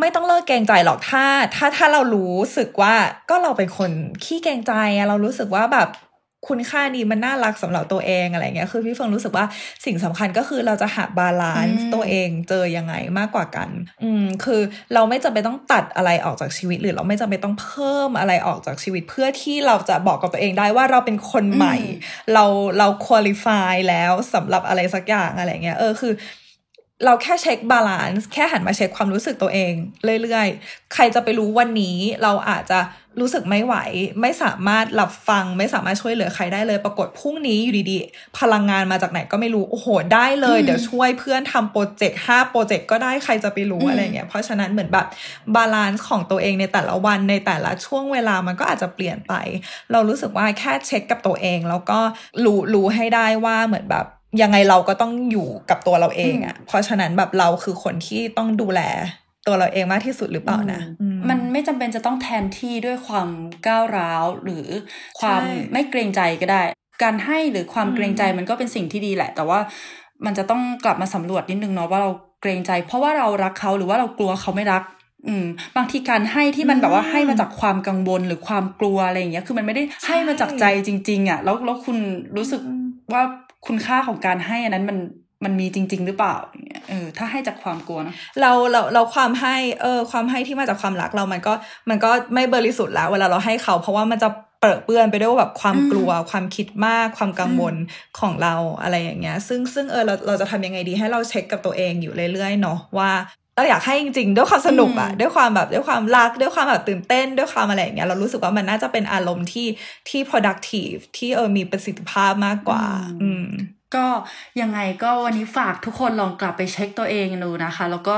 [0.00, 1.24] ไม่ต้องเลิกเกรงใจหรอกถ้า
[1.56, 2.94] ถ้าถ้าเรารู้สึกว่า
[3.30, 3.90] ก็เราเป็นคน
[4.24, 5.88] ขี้เกรงใจอะเรารู้สึกว่าแบบ
[6.48, 9.46] คุณค่านี้มันน่ารักสำหรับตัวเองอะไรเงี้ยคือพี่เฟืองรู้สึกว่า
[9.84, 13.68] สิ่งสำคัญก็คือเราจะหา balance อืมตัวเองเจอยังไงมากกว่ากัน
[14.02, 14.60] อืมคือ
[14.94, 21.76] เราไม่จำเป็นต้องตัดอะไรออกจากชีวิต หรือเราไม่จำเป็นต้องเพิ่มอะไรออกจากชีวิต เพื่อที่เราจะบอกกับตัวเองได้ว่าเราเป็นคนใหม่
[22.34, 22.44] เรา
[22.78, 26.12] เรา qualify แล้วสำหรับอะไรสักอย่างอะไรเงี้ยเออคือ
[27.04, 29.72] เราแค่เช็ค balance แค่หันมาเช็คความรู้สึกตัวเอง
[30.22, 32.80] เรื่อยๆ ใครจะไปรู้วันนี้เราอาจจะ
[33.20, 33.74] รู้สึกไม่ไหว
[34.20, 45.06] ไม่สามารถรับฟัง ไม่สามารถช่วยเหลือใครได้เลย ปรากฏพรุ่งนี้อยู่ดีๆ พลังงานมาจากไหนก็ไม่รู้ โอ้โห ได้เลย เดี๋ยวช่วยเพื่อนทำ project ห้า project ก็ได้ใครจะไปรู้อะไรเงี้ย เพราะฉะนั้นเหมือนแบบ
[45.54, 49.34] balance ของตัวเองในแต่ละวันในแต่ละช่วงเวลามันก็อาจจะเปลี่ยนไป
[49.92, 51.98] เรารู้สึกว่าแค่เช็คกับตัวเอง แล้วก็
[52.44, 54.06] รู้รู้ให้ได้ว่าเหมือนแบบ
[54.42, 58.80] ยังไงเราก็ต้องอยู่กับตัวเราเองอะ่ะ เพราะฉะนั้นแบบเราคือคนที่ต้องดูแล
[59.46, 60.80] ตัวเราเองมากที่สุดหรือเปล่านะ
[61.28, 63.28] มันไม่จำเป็นจะต้องแทนที่ด้วยความ
[63.66, 64.66] ก้าวร้าวหรือ
[65.20, 65.40] ความ
[65.72, 66.62] ไม่เกรงใจก็ได้
[67.02, 69.60] การให้หรือความเกรงใจมันก็เป็นสิ่งที่ดีแหละ แต่ว่า
[70.24, 72.10] มันจะต้องกลับมาสำรวจนิดนึงเนาะว่าเรา
[72.40, 74.82] เกรงใจ เพราะว่าเรารักเขาหรือว่าเรากลัวเขาไม่รัก
[75.28, 81.96] อืม บางทีการให้ที่มันแบบว่าให้มาจากความกังวลหรือความกลัวอะไรอย่างเงี้ย คือมันไม่ได้ให้มาจากใจจริง ๆอะแล้วแล้วคุณ
[82.36, 82.60] รู้สึก
[83.12, 83.22] ว่า
[83.66, 84.98] คุณค่าของการให้อันนั้นมัน
[85.44, 86.36] มันมีจริง ๆ หรือเปล่า
[86.88, 91.52] เออถ้าให้จากความกลัวนะเราเราเราความให้เออความให้ที่มาจากความรักเรามันก็
[91.90, 94.28] มันก็ไม่บริสุทธิ์แล้ว เวลาเราให้เขา เพราะว่ามันจะ
[94.60, 97.74] เปรอะเปื้อนไปด้วยแบบความกลัวความคิดมาก ความกังวล
[98.20, 103.10] ของเราอะไรอย่างเงี้ย ซึ่งซึ่งเออเราเราจะทำยังไงดีให้เราเช็คกับตัวเองอยู่เรื่อยๆเนาะว่า
[103.56, 109.66] เราอยากให้จริงๆด้วยความสนุกอะด้วยความแบบด้วยความรัก ด้วยความแบบตื่นเต้น ด้วยความอะไรอย่างเงี้ยเรารู้สึกว่ามันน่าจะเป็นอารมณ์ที่
[110.08, 112.84] ที่ productive ที่เออมีประสิทธิภาพมากกว่า
[113.22, 113.46] อืม
[113.94, 114.06] ก็
[114.60, 118.14] ยังไงก็วันนี้ฝากทุกคนลองกลับไปเช็คตัวเองดูนะคะ แล้วก็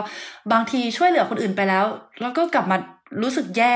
[0.53, 1.85] บางทีช่วยเหลือคนอื่นไปแล้ว
[2.21, 2.77] แล้วก็กลับมา
[3.23, 3.75] รู้สึกแย่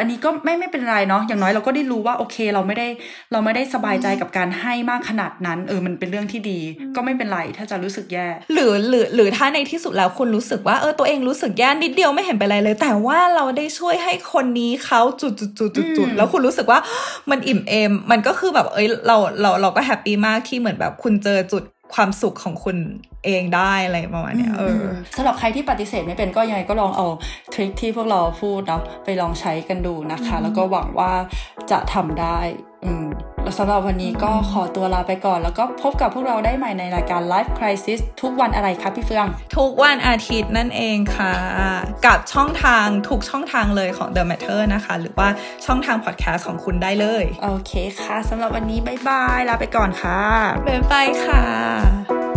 [0.00, 2.88] อันนี้ก็ไม่ไม่เป็นไรเนาะอย่างน้อยเราก็ได้รู้ว่าโอเค เราไม่ได้
[3.32, 6.58] เราไม่ได้สบายใจกับการให้มากขนาดนั้น เออมันเป็นเรื่องที่ดี
[6.96, 16.78] ก็ไม่เป็นไรถ้าจะรู้สึกแย่ หรือหรือหรือถ้าในที่สุดแล้วคุณรู้สึกว่าเออตัวเองรู้สึกแย่นิดเดียวไม่เห็นเป็นไรเลย แต่ว่าเราได้ช่วยให้คนนี้เขาจุดจุดจุดจุดจุดแล้วคุณรู้สึกว่า
[17.30, 21.62] มันอิ่มเอมมันก็คือแบบเอ้ยเราเราเราก็แฮปปี้มากที่เหมือนแบบคุณเจอจุด
[21.94, 22.76] ความสุขของคุณ
[23.24, 24.82] เองได้อะไรประมาณนี้เออ
[25.16, 27.06] สำหรับใครที่ปฏิเสธไม่เป็นก็ยังไงก็ลองเอา
[27.52, 31.12] ทริคที่พวกเราพูดเนาะไปลองใช้กันดูนะคะ แล้วก็หวังว่า
[31.70, 32.38] จะทำได้
[32.84, 33.06] อืม
[33.42, 39.26] แล้วสำหรับวันนี้ก็ขอตัวลาไปก่อน แล้วก็พบกับพวกเราได้ใหม่ในรายการ Life Crisis ทุกวันอะไรคะพี่เฟือง
[39.56, 41.34] ทุกวันอาทิตย์นั่นเองค่ะ
[42.06, 45.28] กับช่องทางทุกช่องทางเลยของ The Matter นะคะ หรือว่า
[45.66, 47.72] ช่องทางพอดแคสต์ของคุณได้เลย โอเค
[48.02, 50.20] ค่ะสำหรับวันนี้บ๊ายบาย ลาไปก่อนค่ะ
[50.66, 52.29] บ๊ายบายค่ะ